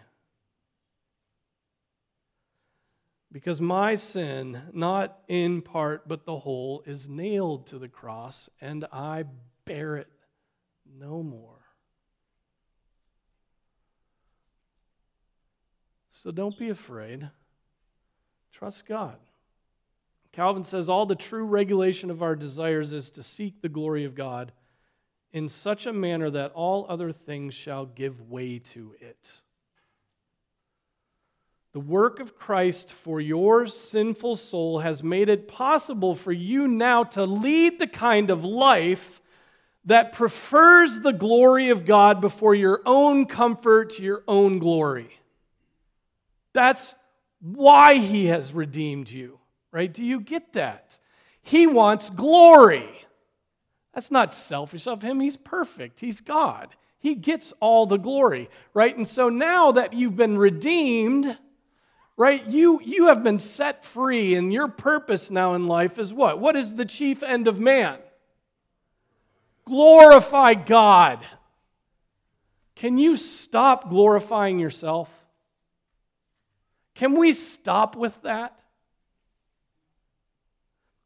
Because 3.30 3.60
my 3.60 3.94
sin, 3.94 4.62
not 4.72 5.18
in 5.28 5.60
part 5.60 6.08
but 6.08 6.24
the 6.24 6.38
whole, 6.38 6.82
is 6.86 7.08
nailed 7.08 7.66
to 7.68 7.78
the 7.78 7.88
cross, 7.88 8.48
and 8.60 8.86
I 8.90 9.24
bear 9.64 9.96
it 9.96 10.08
no 10.98 11.22
more. 11.22 11.58
So 16.10 16.30
don't 16.30 16.58
be 16.58 16.70
afraid. 16.70 17.28
Trust 18.50 18.86
God. 18.86 19.18
Calvin 20.32 20.64
says 20.64 20.88
all 20.88 21.06
the 21.06 21.14
true 21.14 21.44
regulation 21.44 22.10
of 22.10 22.22
our 22.22 22.34
desires 22.34 22.92
is 22.92 23.10
to 23.12 23.22
seek 23.22 23.60
the 23.60 23.68
glory 23.68 24.04
of 24.04 24.14
God 24.14 24.52
in 25.32 25.48
such 25.48 25.86
a 25.86 25.92
manner 25.92 26.30
that 26.30 26.52
all 26.52 26.86
other 26.88 27.12
things 27.12 27.54
shall 27.54 27.86
give 27.86 28.28
way 28.30 28.58
to 28.58 28.94
it. 29.00 29.40
The 31.78 31.84
work 31.84 32.18
of 32.18 32.36
Christ 32.36 32.90
for 32.90 33.20
your 33.20 33.68
sinful 33.68 34.34
soul 34.34 34.80
has 34.80 35.04
made 35.04 35.28
it 35.28 35.46
possible 35.46 36.16
for 36.16 36.32
you 36.32 36.66
now 36.66 37.04
to 37.04 37.22
lead 37.22 37.78
the 37.78 37.86
kind 37.86 38.30
of 38.30 38.44
life 38.44 39.22
that 39.84 40.12
prefers 40.12 40.98
the 40.98 41.12
glory 41.12 41.70
of 41.70 41.84
God 41.84 42.20
before 42.20 42.56
your 42.56 42.82
own 42.84 43.26
comfort, 43.26 44.00
your 44.00 44.24
own 44.26 44.58
glory. 44.58 45.20
That's 46.52 46.96
why 47.40 47.98
He 47.98 48.26
has 48.26 48.52
redeemed 48.52 49.08
you, 49.08 49.38
right? 49.70 49.94
Do 49.94 50.04
you 50.04 50.20
get 50.20 50.54
that? 50.54 50.98
He 51.42 51.68
wants 51.68 52.10
glory. 52.10 52.90
That's 53.94 54.10
not 54.10 54.34
selfish 54.34 54.88
of 54.88 55.02
Him. 55.02 55.20
He's 55.20 55.36
perfect, 55.36 56.00
He's 56.00 56.20
God. 56.20 56.74
He 56.98 57.14
gets 57.14 57.52
all 57.60 57.86
the 57.86 57.98
glory, 57.98 58.50
right? 58.74 58.96
And 58.96 59.06
so 59.06 59.28
now 59.28 59.70
that 59.70 59.92
you've 59.92 60.16
been 60.16 60.38
redeemed, 60.38 61.38
right, 62.18 62.44
you, 62.46 62.80
you 62.84 63.06
have 63.06 63.22
been 63.22 63.38
set 63.38 63.84
free, 63.84 64.34
and 64.34 64.52
your 64.52 64.68
purpose 64.68 65.30
now 65.30 65.54
in 65.54 65.66
life 65.66 65.98
is 65.98 66.12
what? 66.12 66.38
What 66.38 66.56
is 66.56 66.74
the 66.74 66.84
chief 66.84 67.22
end 67.22 67.48
of 67.48 67.58
man? 67.58 67.98
Glorify 69.64 70.54
God. 70.54 71.24
Can 72.74 72.98
you 72.98 73.16
stop 73.16 73.88
glorifying 73.88 74.58
yourself? 74.58 75.08
Can 76.94 77.16
we 77.16 77.32
stop 77.32 77.96
with 77.96 78.20
that? 78.22 78.58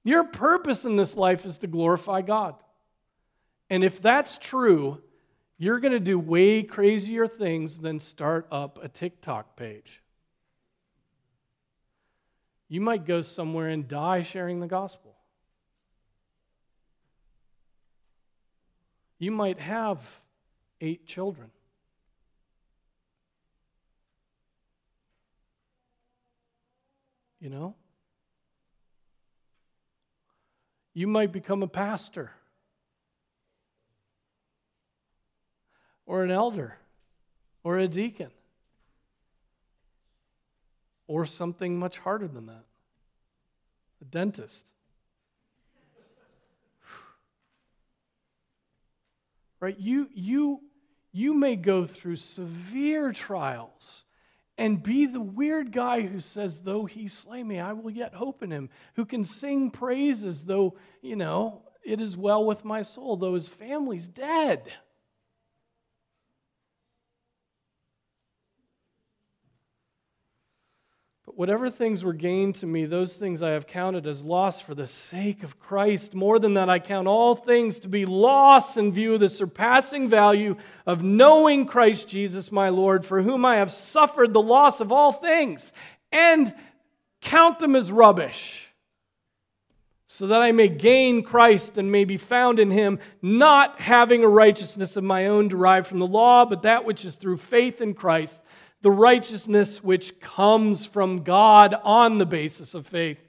Your 0.05 0.25
purpose 0.25 0.85
in 0.85 0.97
this 0.97 1.17
life 1.17 1.45
is 1.45 1.59
to 1.59 1.67
glorify 1.67 2.23
God. 2.23 2.55
And 3.71 3.85
if 3.85 4.01
that's 4.01 4.39
true, 4.39 5.01
you're 5.59 5.81
going 5.81 5.93
to 5.93 6.01
do 6.01 6.19
way 6.19 6.63
crazier 6.63 7.27
things 7.27 7.81
than 7.81 8.01
start 8.01 8.47
up 8.51 8.79
a 8.83 8.89
TikTok 8.89 9.57
page. 9.57 10.02
You 12.73 12.81
might 12.81 13.05
go 13.05 13.21
somewhere 13.21 13.69
and 13.69 13.87
die 13.87 14.23
sharing 14.23 14.61
the 14.61 14.67
gospel. 14.67 15.15
You 19.19 19.31
might 19.31 19.61
have 19.61 20.01
eight 20.81 21.05
children. 21.05 21.51
You 27.41 27.51
know? 27.51 27.75
You 30.95 31.09
might 31.09 31.31
become 31.31 31.63
a 31.63 31.69
pastor 31.69 32.33
or 36.07 36.25
an 36.25 36.31
elder 36.31 36.79
or 37.63 37.77
a 37.77 37.87
deacon 37.87 38.31
or 41.13 41.27
something 41.27 41.79
much 41.79 41.99
harder 41.99 42.27
than 42.27 42.47
that 42.47 42.65
a 44.01 44.05
dentist. 44.07 44.71
right? 49.61 49.79
You, 49.79 50.09
you, 50.15 50.61
you 51.13 51.35
may 51.35 51.57
go 51.57 51.85
through 51.85 52.17
severe 52.17 53.13
trials 53.13 54.05
and 54.57 54.83
be 54.83 55.05
the 55.05 55.21
weird 55.21 55.71
guy 55.71 56.01
who 56.01 56.21
says, 56.21 56.63
Though 56.63 56.87
he 56.87 57.09
slay 57.09 57.43
me, 57.43 57.61
I 57.61 57.75
will 57.75 57.91
yet 57.91 58.15
hope 58.15 58.43
in 58.43 58.51
him, 58.51 58.71
who 58.95 59.05
can 59.05 59.25
sing 59.25 59.71
praises, 59.71 60.47
though, 60.47 60.79
you 61.03 61.17
know, 61.17 61.61
it 61.85 62.01
is 62.01 62.17
well 62.17 62.43
with 62.45 62.65
my 62.65 62.81
soul, 62.81 63.19
though 63.19 63.35
his 63.35 63.51
family's 63.51 64.09
dead. 64.09 64.73
Whatever 71.37 71.71
things 71.71 72.05
were 72.05 72.13
gained 72.13 72.55
to 72.57 72.67
me, 72.67 72.85
those 72.85 73.17
things 73.17 73.43
I 73.43 73.51
have 73.51 73.67
counted 73.67 74.07
as 74.07 74.25
loss 74.25 74.61
for 74.61 74.75
the 74.75 74.87
sake 74.87 75.43
of 75.43 75.59
Christ. 75.59 76.15
More 76.15 76.39
than 76.39 76.55
that, 76.55 76.69
I 76.69 76.79
count 76.79 77.09
all 77.09 77.35
things 77.35 77.79
to 77.81 77.89
be 77.89 78.05
loss 78.05 78.77
in 78.77 78.93
view 78.93 79.15
of 79.15 79.21
the 79.21 79.29
surpassing 79.29 80.09
value 80.09 80.57
of 80.87 81.03
knowing 81.03 81.67
Christ 81.67 82.09
Jesus 82.09 82.53
my 82.53 82.69
Lord, 82.69 83.05
for 83.05 83.23
whom 83.23 83.45
I 83.45 83.57
have 83.57 83.71
suffered 83.71 84.33
the 84.33 84.43
loss 84.43 84.81
of 84.81 84.93
all 84.93 85.13
things, 85.13 85.73
and 86.11 86.55
count 87.21 87.59
them 87.59 87.77
as 87.77 87.91
rubbish, 87.91 88.69
so 90.07 90.27
that 90.27 90.43
I 90.43 90.53
may 90.53 90.69
gain 90.69 91.23
Christ 91.23 91.79
and 91.79 91.91
may 91.91 92.05
be 92.05 92.19
found 92.19 92.59
in 92.59 92.71
him, 92.71 92.99
not 93.23 93.81
having 93.81 94.23
a 94.23 94.29
righteousness 94.29 94.97
of 94.97 95.05
my 95.05 95.27
own 95.27 95.49
derived 95.49 95.87
from 95.87 96.01
the 96.01 96.07
law, 96.07 96.45
but 96.45 96.63
that 96.63 96.85
which 96.85 97.05
is 97.05 97.15
through 97.15 97.39
faith 97.39 97.81
in 97.81 97.95
Christ 97.95 98.43
the 98.83 98.91
righteousness 98.91 99.83
which 99.83 100.21
comes 100.21 100.85
from 100.85 101.23
God 101.23 101.75
on 101.83 102.19
the 102.19 102.27
basis 102.27 102.75
of 102.75 102.87
faith, 102.87 103.27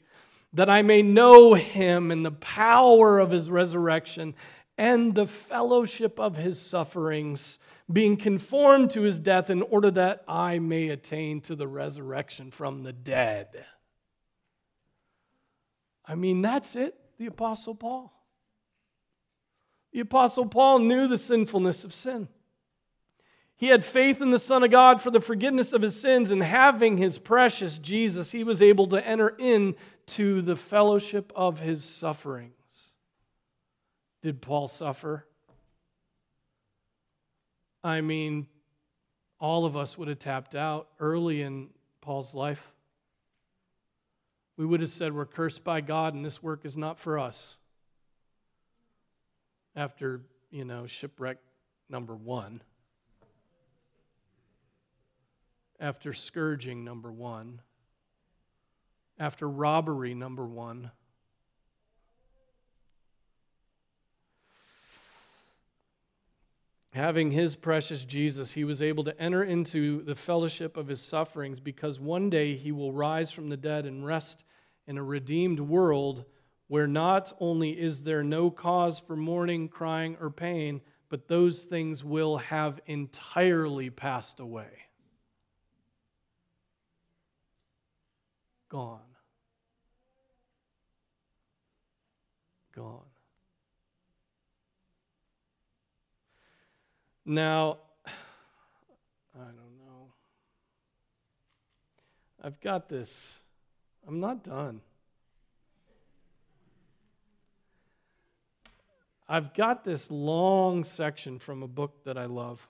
that 0.52 0.70
I 0.70 0.82
may 0.82 1.02
know 1.02 1.54
him 1.54 2.12
and 2.12 2.26
the 2.26 2.32
power 2.32 3.20
of 3.20 3.32
his 3.32 3.50
resurrection 3.50 4.36
and 4.78 5.14
the 5.14 5.28
fellowship 5.28 6.20
of 6.20 6.36
his 6.38 6.60
sufferings, 6.60 7.60
being 7.92 8.18
conformed 8.18 8.90
to 8.92 9.02
his 9.02 9.20
death, 9.20 9.52
in 9.52 9.62
order 9.62 9.92
that 9.92 10.24
I 10.28 10.58
may 10.58 10.90
attain 10.90 11.42
to 11.42 11.56
the 11.56 11.68
resurrection 11.68 12.50
from 12.50 12.82
the 12.82 12.94
dead. 12.94 13.66
I 16.06 16.16
mean, 16.16 16.42
that's 16.42 16.76
it, 16.76 16.96
the 17.20 17.28
Apostle 17.28 17.76
Paul. 17.76 18.12
The 19.92 20.00
Apostle 20.00 20.48
Paul 20.48 20.80
knew 20.80 21.08
the 21.08 21.18
sinfulness 21.18 21.84
of 21.84 21.94
sin. 21.94 22.28
He 23.64 23.70
had 23.70 23.86
faith 23.86 24.22
in 24.22 24.30
the 24.30 24.40
Son 24.40 24.62
of 24.62 24.72
God 24.72 25.02
for 25.02 25.10
the 25.10 25.22
forgiveness 25.22 25.72
of 25.72 25.82
his 25.82 25.98
sins, 25.98 26.32
and 26.32 26.44
having 26.44 26.98
his 26.98 27.18
precious 27.18 27.78
Jesus, 27.78 28.30
he 28.30 28.44
was 28.44 28.62
able 28.62 28.88
to 28.88 29.08
enter 29.08 29.30
into 29.30 30.42
the 30.42 30.58
fellowship 30.58 31.32
of 31.34 31.62
his 31.62 31.82
sufferings. 31.82 32.52
Did 34.22 34.42
Paul 34.42 34.68
suffer? 34.68 35.26
I 37.86 38.02
mean, 38.02 38.48
all 39.40 39.64
of 39.64 39.78
us 39.78 39.98
would 39.98 40.10
have 40.10 40.20
tapped 40.20 40.56
out 40.56 40.90
early 41.00 41.42
in 41.42 41.70
Paul's 42.02 42.36
life. 42.36 42.70
We 44.58 44.66
would 44.66 44.82
have 44.82 44.90
said, 44.90 45.16
We're 45.16 45.26
cursed 45.26 45.64
by 45.64 45.80
God, 45.80 46.14
and 46.14 46.26
this 46.26 46.44
work 46.44 46.66
is 46.66 46.76
not 46.76 47.00
for 47.00 47.18
us. 47.18 47.56
After, 49.74 50.20
you 50.52 50.66
know, 50.66 50.86
shipwreck 50.86 51.38
number 51.90 52.14
one 52.14 52.60
after 55.84 56.14
scourging, 56.14 56.86
number 56.86 57.12
one, 57.12 57.60
after 59.20 59.50
robbery, 59.50 60.14
number 60.14 60.46
one. 60.46 60.90
Having 66.94 67.32
his 67.32 67.58
precious 67.58 68.06
Jesus, 68.06 68.54
he 68.54 68.64
was 68.64 68.82
able 68.82 69.04
to 69.04 69.22
enter 69.22 69.44
into 69.44 70.02
the 70.04 70.16
fellowship 70.16 70.78
of 70.78 70.88
his 70.88 71.02
sufferings 71.02 71.60
because 71.60 72.00
one 72.00 72.30
day 72.30 72.56
he 72.56 72.72
will 72.72 72.94
rise 72.94 73.30
from 73.32 73.50
the 73.50 73.58
dead 73.58 73.86
and 73.86 74.06
rest 74.06 74.46
in 74.88 74.98
a 74.98 75.04
redeemed 75.04 75.60
world 75.60 76.24
where 76.68 76.88
not 76.88 77.36
only 77.42 77.72
is 77.72 78.04
there 78.04 78.24
no 78.24 78.50
cause 78.50 79.00
for 79.00 79.18
mourning, 79.18 79.68
crying, 79.68 80.16
or 80.22 80.30
pain, 80.30 80.80
but 81.10 81.28
those 81.28 81.66
things 81.66 82.06
will 82.06 82.38
have 82.38 82.80
entirely 82.86 83.90
passed 83.90 84.40
away. 84.40 84.70
Gone. 88.74 89.00
Gone. 92.76 93.02
Now, 97.24 97.78
I 98.08 99.44
don't 99.44 99.78
know. 99.78 100.14
I've 102.44 102.60
got 102.62 102.90
this. 102.90 103.38
I'm 104.08 104.20
not 104.20 104.44
done. 104.44 104.82
I've 109.30 109.54
got 109.54 109.84
this 109.84 110.10
long 110.10 110.84
section 110.84 111.38
from 111.38 111.62
a 111.62 111.68
book 111.68 112.06
that 112.06 112.18
I 112.18 112.26
love. 112.26 112.68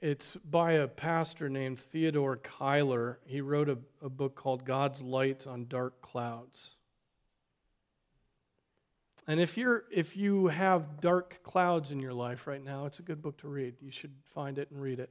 It's 0.00 0.36
by 0.48 0.72
a 0.72 0.86
pastor 0.86 1.48
named 1.48 1.80
Theodore 1.80 2.36
Cuyler. 2.36 3.16
He 3.26 3.40
wrote 3.40 3.68
a, 3.68 3.78
a 4.00 4.08
book 4.08 4.36
called 4.36 4.64
God's 4.64 5.02
Light 5.02 5.46
on 5.46 5.66
Dark 5.66 6.00
Clouds. 6.02 6.70
And 9.26 9.40
if 9.40 9.58
you're 9.58 9.84
if 9.90 10.16
you 10.16 10.46
have 10.46 11.00
dark 11.00 11.42
clouds 11.42 11.90
in 11.90 11.98
your 11.98 12.14
life 12.14 12.46
right 12.46 12.62
now, 12.64 12.86
it's 12.86 13.00
a 13.00 13.02
good 13.02 13.20
book 13.20 13.38
to 13.38 13.48
read. 13.48 13.74
You 13.82 13.90
should 13.90 14.14
find 14.34 14.56
it 14.56 14.70
and 14.70 14.80
read 14.80 15.00
it. 15.00 15.10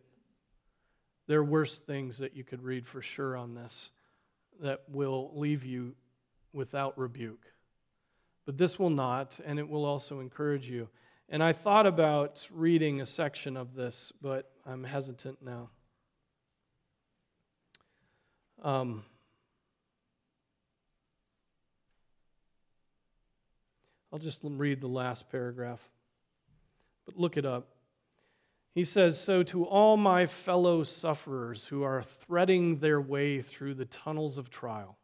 There 1.28 1.40
are 1.40 1.44
worse 1.44 1.80
things 1.80 2.20
that 2.20 2.36
you 2.36 2.46
could 2.46 2.64
read 2.64 2.88
for 2.88 3.02
sure 3.02 3.36
on 3.36 3.54
this 3.56 3.92
that 4.62 4.84
will 4.88 5.32
leave 5.36 5.66
you 5.66 5.96
without 6.54 6.98
rebuke. 6.98 7.46
But 8.46 8.58
this 8.58 8.80
will 8.80 8.90
not, 8.90 9.40
and 9.46 9.60
it 9.60 9.68
will 9.68 9.84
also 9.84 10.22
encourage 10.22 10.70
you. 10.70 10.88
And 11.30 11.44
I 11.44 11.52
thought 11.52 11.86
about 11.86 12.48
reading 12.54 13.02
a 13.02 13.06
section 13.06 13.58
of 13.58 13.76
this, 13.76 14.14
but 14.22 14.50
I'm 14.66 14.86
hesitant 14.86 15.40
now. 15.44 15.70
Um, 18.64 19.04
I'll 24.12 24.20
just 24.20 24.40
read 24.42 24.80
the 24.80 24.88
last 24.88 25.30
paragraph, 25.30 25.86
but 27.06 27.18
look 27.18 27.36
it 27.36 27.46
up. 27.46 27.76
He 28.74 28.86
says, 28.86 29.20
So 29.20 29.44
to 29.44 29.66
all 29.66 29.98
my 29.98 30.28
fellow 30.28 30.84
sufferers 30.84 31.68
who 31.68 31.84
are 31.84 32.02
threading 32.02 32.80
their 32.80 33.02
way 33.02 33.42
through 33.42 33.74
the 33.74 33.86
tunnels 33.86 34.38
of 34.38 34.50
trial, 34.50 34.98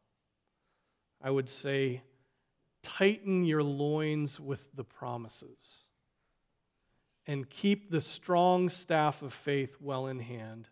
I 1.21 1.31
would 1.31 1.49
say, 1.49 2.01
tighten 2.81 3.43
your 3.43 3.63
loins 3.63 4.39
with 4.39 4.73
the 4.73 4.83
promises 4.85 5.82
and 7.25 7.49
keep 7.49 7.89
the 7.89 8.01
strong 8.01 8.69
staff 8.69 9.21
of 9.21 9.33
faith 9.33 9.77
well 9.79 10.07
in 10.07 10.19
hand. 10.19 10.67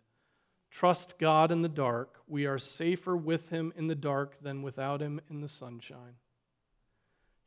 Trust 0.70 1.18
God 1.18 1.50
in 1.50 1.62
the 1.62 1.68
dark. 1.68 2.20
We 2.26 2.46
are 2.46 2.58
safer 2.58 3.16
with 3.16 3.50
him 3.50 3.72
in 3.76 3.88
the 3.88 3.94
dark 3.94 4.42
than 4.42 4.62
without 4.62 5.00
him 5.00 5.20
in 5.28 5.40
the 5.40 5.48
sunshine. 5.48 6.14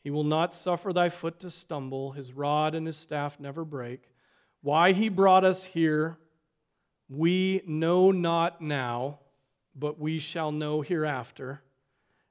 He 0.04 0.12
will 0.12 0.24
not 0.24 0.54
suffer 0.54 0.94
thy 0.94 1.10
foot 1.10 1.40
to 1.40 1.50
stumble, 1.50 2.12
his 2.12 2.34
rod 2.34 2.76
and 2.76 2.86
his 2.86 2.98
staff 2.98 3.40
never 3.40 3.66
break. 3.66 4.12
Why 4.62 4.92
he 4.92 5.10
brought 5.10 5.44
us 5.44 5.64
here, 5.64 6.18
we 7.10 7.62
know 7.66 8.12
not 8.12 8.62
now, 8.62 9.20
but 9.76 10.00
we 10.00 10.20
shall 10.20 10.52
know 10.52 10.82
hereafter. 10.82 11.62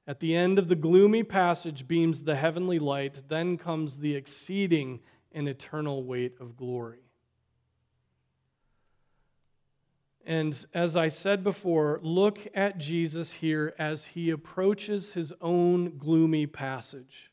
At 0.07 0.19
the 0.19 0.35
end 0.35 0.59
of 0.59 0.69
the 0.69 0.75
gloomy 0.75 1.23
passage 1.23 1.87
beams 1.87 2.23
the 2.23 2.35
heavenly 2.35 2.79
light, 2.79 3.23
then 3.27 3.57
comes 3.57 3.99
the 3.99 4.15
exceeding 4.15 5.01
and 5.35 5.47
eternal 5.47 6.03
weight 6.03 6.33
of 6.39 6.57
glory. 6.57 6.99
And 10.25 10.65
as 10.73 10.97
I 10.97 11.09
said 11.09 11.43
before, 11.43 11.99
look 12.01 12.47
at 12.55 12.79
Jesus 12.79 13.31
here 13.33 13.75
as 13.77 14.05
he 14.05 14.31
approaches 14.31 15.13
his 15.13 15.31
own 15.39 15.97
gloomy 15.97 16.47
passage. 16.47 17.31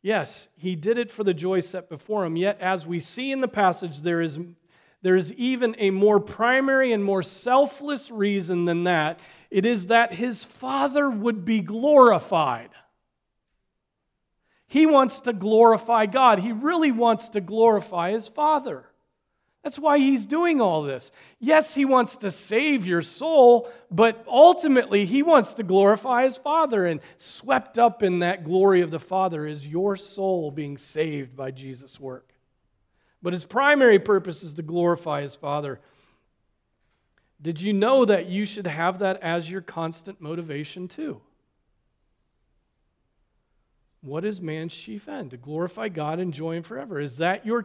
Yes, 0.00 0.48
he 0.54 0.76
did 0.76 0.96
it 0.96 1.10
for 1.10 1.24
the 1.24 1.34
joy 1.34 1.60
set 1.60 1.88
before 1.88 2.24
him, 2.24 2.36
yet, 2.36 2.60
as 2.60 2.86
we 2.86 3.00
see 3.00 3.32
in 3.32 3.40
the 3.40 3.48
passage, 3.48 4.02
there 4.02 4.20
is, 4.20 4.38
there 5.02 5.16
is 5.16 5.32
even 5.32 5.74
a 5.78 5.90
more 5.90 6.20
primary 6.20 6.92
and 6.92 7.02
more 7.02 7.22
selfless 7.22 8.10
reason 8.10 8.66
than 8.66 8.84
that. 8.84 9.18
It 9.50 9.64
is 9.64 9.86
that 9.86 10.12
his 10.12 10.44
Father 10.44 11.10
would 11.10 11.44
be 11.44 11.62
glorified. 11.62 12.70
He 14.66 14.86
wants 14.86 15.20
to 15.20 15.32
glorify 15.32 16.06
God. 16.06 16.38
He 16.38 16.52
really 16.52 16.90
wants 16.90 17.28
to 17.30 17.40
glorify 17.40 18.12
his 18.12 18.28
Father. 18.28 18.86
That's 19.62 19.78
why 19.78 19.98
he's 19.98 20.26
doing 20.26 20.60
all 20.60 20.82
this. 20.82 21.10
Yes, 21.40 21.74
he 21.74 21.86
wants 21.86 22.18
to 22.18 22.30
save 22.30 22.86
your 22.86 23.00
soul, 23.00 23.70
but 23.90 24.22
ultimately 24.28 25.06
he 25.06 25.22
wants 25.22 25.54
to 25.54 25.62
glorify 25.62 26.24
his 26.24 26.36
Father. 26.36 26.84
And 26.84 27.00
swept 27.16 27.78
up 27.78 28.02
in 28.02 28.18
that 28.18 28.44
glory 28.44 28.82
of 28.82 28.90
the 28.90 28.98
Father 28.98 29.46
is 29.46 29.66
your 29.66 29.96
soul 29.96 30.50
being 30.50 30.76
saved 30.76 31.34
by 31.34 31.50
Jesus' 31.50 31.98
work. 31.98 32.34
But 33.22 33.32
his 33.32 33.46
primary 33.46 33.98
purpose 33.98 34.42
is 34.42 34.52
to 34.54 34.62
glorify 34.62 35.22
his 35.22 35.34
Father. 35.34 35.80
Did 37.40 37.58
you 37.58 37.72
know 37.72 38.04
that 38.04 38.26
you 38.26 38.44
should 38.44 38.66
have 38.66 38.98
that 38.98 39.22
as 39.22 39.50
your 39.50 39.62
constant 39.62 40.20
motivation 40.20 40.88
too? 40.88 41.22
What 44.04 44.26
is 44.26 44.42
man's 44.42 44.74
chief 44.74 45.08
end? 45.08 45.30
To 45.30 45.38
glorify 45.38 45.88
God 45.88 46.14
and 46.14 46.28
enjoy 46.28 46.56
Him 46.56 46.62
forever. 46.62 47.00
Is 47.00 47.16
that, 47.16 47.46
your, 47.46 47.64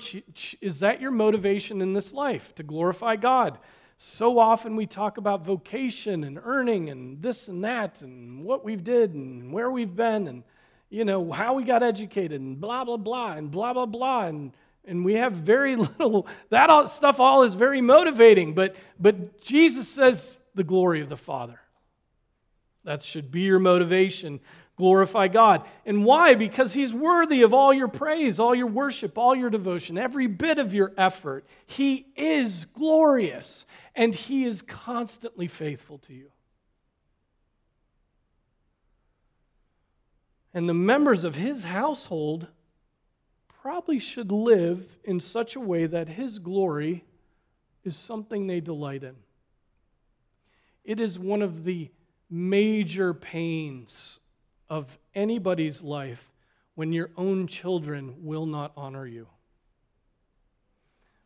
is 0.61 0.79
that 0.79 1.01
your 1.01 1.11
motivation 1.11 1.81
in 1.81 1.91
this 1.91 2.13
life? 2.13 2.55
To 2.55 2.63
glorify 2.63 3.17
God? 3.17 3.59
So 3.97 4.39
often 4.39 4.77
we 4.77 4.85
talk 4.85 5.17
about 5.17 5.43
vocation 5.43 6.23
and 6.23 6.39
earning 6.41 6.89
and 6.89 7.21
this 7.21 7.49
and 7.49 7.65
that 7.65 8.01
and 8.01 8.45
what 8.45 8.63
we've 8.63 8.85
did 8.85 9.13
and 9.13 9.51
where 9.51 9.69
we've 9.69 9.93
been 9.93 10.29
and 10.29 10.43
you 10.89 11.03
know 11.03 11.29
how 11.29 11.55
we 11.55 11.63
got 11.63 11.83
educated 11.83 12.39
and 12.39 12.61
blah 12.61 12.85
blah 12.85 12.95
blah 12.95 13.33
and 13.33 13.51
blah 13.51 13.73
blah 13.73 13.85
blah 13.85 14.27
and 14.27 14.53
and 14.85 15.03
we 15.03 15.15
have 15.15 15.33
very 15.33 15.75
little 15.99 16.25
that 16.49 16.69
all, 16.69 16.87
stuff 16.87 17.19
all 17.19 17.43
is 17.43 17.55
very 17.55 17.81
motivating 17.81 18.53
but 18.53 18.77
but 18.97 19.41
Jesus 19.41 19.89
says 19.89 20.39
the 20.55 20.63
glory 20.63 21.01
of 21.01 21.09
the 21.09 21.17
Father. 21.17 21.59
That 22.85 23.03
should 23.03 23.29
be 23.29 23.41
your 23.41 23.59
motivation 23.59 24.39
glorify 24.79 25.27
God. 25.27 25.67
And 25.85 26.05
why? 26.05 26.35
Because 26.35 26.73
He's 26.73 26.93
worthy 26.93 27.41
of 27.41 27.53
all 27.53 27.73
your 27.73 27.89
praise, 27.89 28.39
all 28.39 28.55
your 28.55 28.67
worship, 28.67 29.17
all 29.17 29.35
your 29.35 29.49
devotion, 29.49 29.97
every 29.97 30.25
bit 30.25 30.57
of 30.57 30.73
your 30.73 30.93
effort. 30.97 31.45
He 31.67 32.07
is 32.15 32.65
glorious, 32.65 33.65
and 33.93 34.15
He 34.15 34.45
is 34.45 34.61
constantly 34.61 35.47
faithful 35.47 35.97
to 35.99 36.13
you. 36.13 36.31
And 40.53 40.67
the 40.67 40.73
members 40.73 41.25
of 41.25 41.35
His 41.35 41.65
household 41.65 42.47
probably 43.61 43.99
should 43.99 44.31
live 44.31 44.97
in 45.03 45.19
such 45.19 45.57
a 45.57 45.59
way 45.59 45.87
that 45.87 46.07
His 46.07 46.39
glory 46.39 47.03
is 47.83 47.97
something 47.97 48.47
they 48.47 48.61
delight 48.61 49.03
in. 49.03 49.17
It 50.85 51.01
is 51.01 51.19
one 51.19 51.41
of 51.41 51.65
the 51.65 51.91
major 52.29 53.13
pains 53.13 54.18
of 54.69 54.97
anybody's 55.15 55.81
life 55.81 56.31
when 56.75 56.93
your 56.93 57.09
own 57.17 57.47
children 57.47 58.15
will 58.19 58.45
not 58.45 58.71
honor 58.77 59.05
you. 59.05 59.27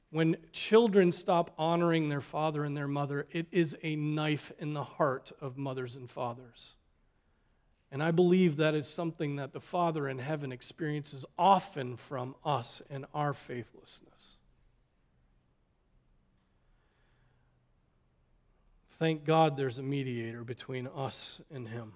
When 0.09 0.37
children 0.51 1.11
stop 1.11 1.53
honoring 1.57 2.09
their 2.09 2.21
father 2.21 2.63
and 2.63 2.77
their 2.77 2.87
mother, 2.87 3.25
it 3.31 3.47
is 3.51 3.75
a 3.81 3.95
knife 3.95 4.51
in 4.59 4.73
the 4.73 4.83
heart 4.83 5.31
of 5.41 5.57
mothers 5.57 5.95
and 5.95 6.09
fathers. 6.09 6.75
And 7.91 8.01
I 8.01 8.09
believe 8.09 8.57
that 8.57 8.73
is 8.73 8.87
something 8.87 9.35
that 9.35 9.53
the 9.53 9.59
Father 9.59 10.09
in 10.09 10.17
heaven 10.17 10.51
experiences 10.51 11.25
often 11.37 11.95
from 11.95 12.33
us 12.43 12.81
and 12.89 13.05
our 13.13 13.33
faithlessness. 13.33 14.37
Thank 18.97 19.25
God 19.25 19.57
there's 19.57 19.77
a 19.77 19.83
mediator 19.83 20.43
between 20.43 20.87
us 20.87 21.39
and 21.53 21.67
Him. 21.67 21.93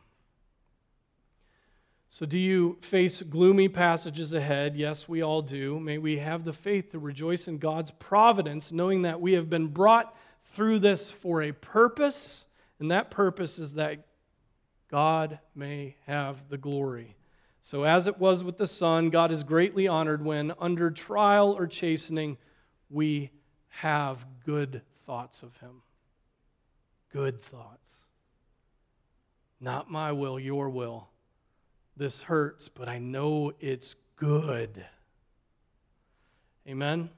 So, 2.09 2.25
do 2.25 2.39
you 2.39 2.77
face 2.81 3.21
gloomy 3.21 3.67
passages 3.67 4.31
ahead? 4.33 4.75
Yes, 4.75 5.09
we 5.09 5.21
all 5.21 5.41
do. 5.41 5.79
May 5.79 5.97
we 5.97 6.17
have 6.17 6.45
the 6.45 6.53
faith 6.53 6.91
to 6.91 6.99
rejoice 6.99 7.47
in 7.47 7.57
God's 7.57 7.91
providence, 7.91 8.71
knowing 8.71 9.01
that 9.01 9.19
we 9.19 9.33
have 9.33 9.49
been 9.49 9.67
brought 9.67 10.15
through 10.45 10.79
this 10.79 11.11
for 11.11 11.41
a 11.41 11.51
purpose, 11.51 12.45
and 12.79 12.91
that 12.91 13.11
purpose 13.11 13.59
is 13.59 13.73
that 13.73 14.05
God 14.89 15.39
may 15.53 15.95
have 16.05 16.47
the 16.49 16.57
glory. 16.57 17.17
So, 17.61 17.83
as 17.83 18.07
it 18.07 18.17
was 18.17 18.41
with 18.41 18.57
the 18.57 18.67
Son, 18.67 19.09
God 19.09 19.31
is 19.31 19.43
greatly 19.43 19.87
honored 19.87 20.23
when, 20.23 20.53
under 20.59 20.89
trial 20.89 21.51
or 21.51 21.67
chastening, 21.67 22.37
we 22.89 23.31
have 23.67 24.25
good 24.45 24.81
thoughts 25.05 25.43
of 25.43 25.57
Him. 25.57 25.81
Good 27.11 27.41
thoughts. 27.41 28.05
Not 29.59 29.91
my 29.91 30.13
will, 30.13 30.39
your 30.39 30.69
will 30.69 31.09
this 31.97 32.21
hurts, 32.21 32.69
but 32.69 32.87
I 32.87 32.99
know 32.99 33.53
it's 33.59 33.95
good. 34.15 34.85
Amen? 36.67 37.09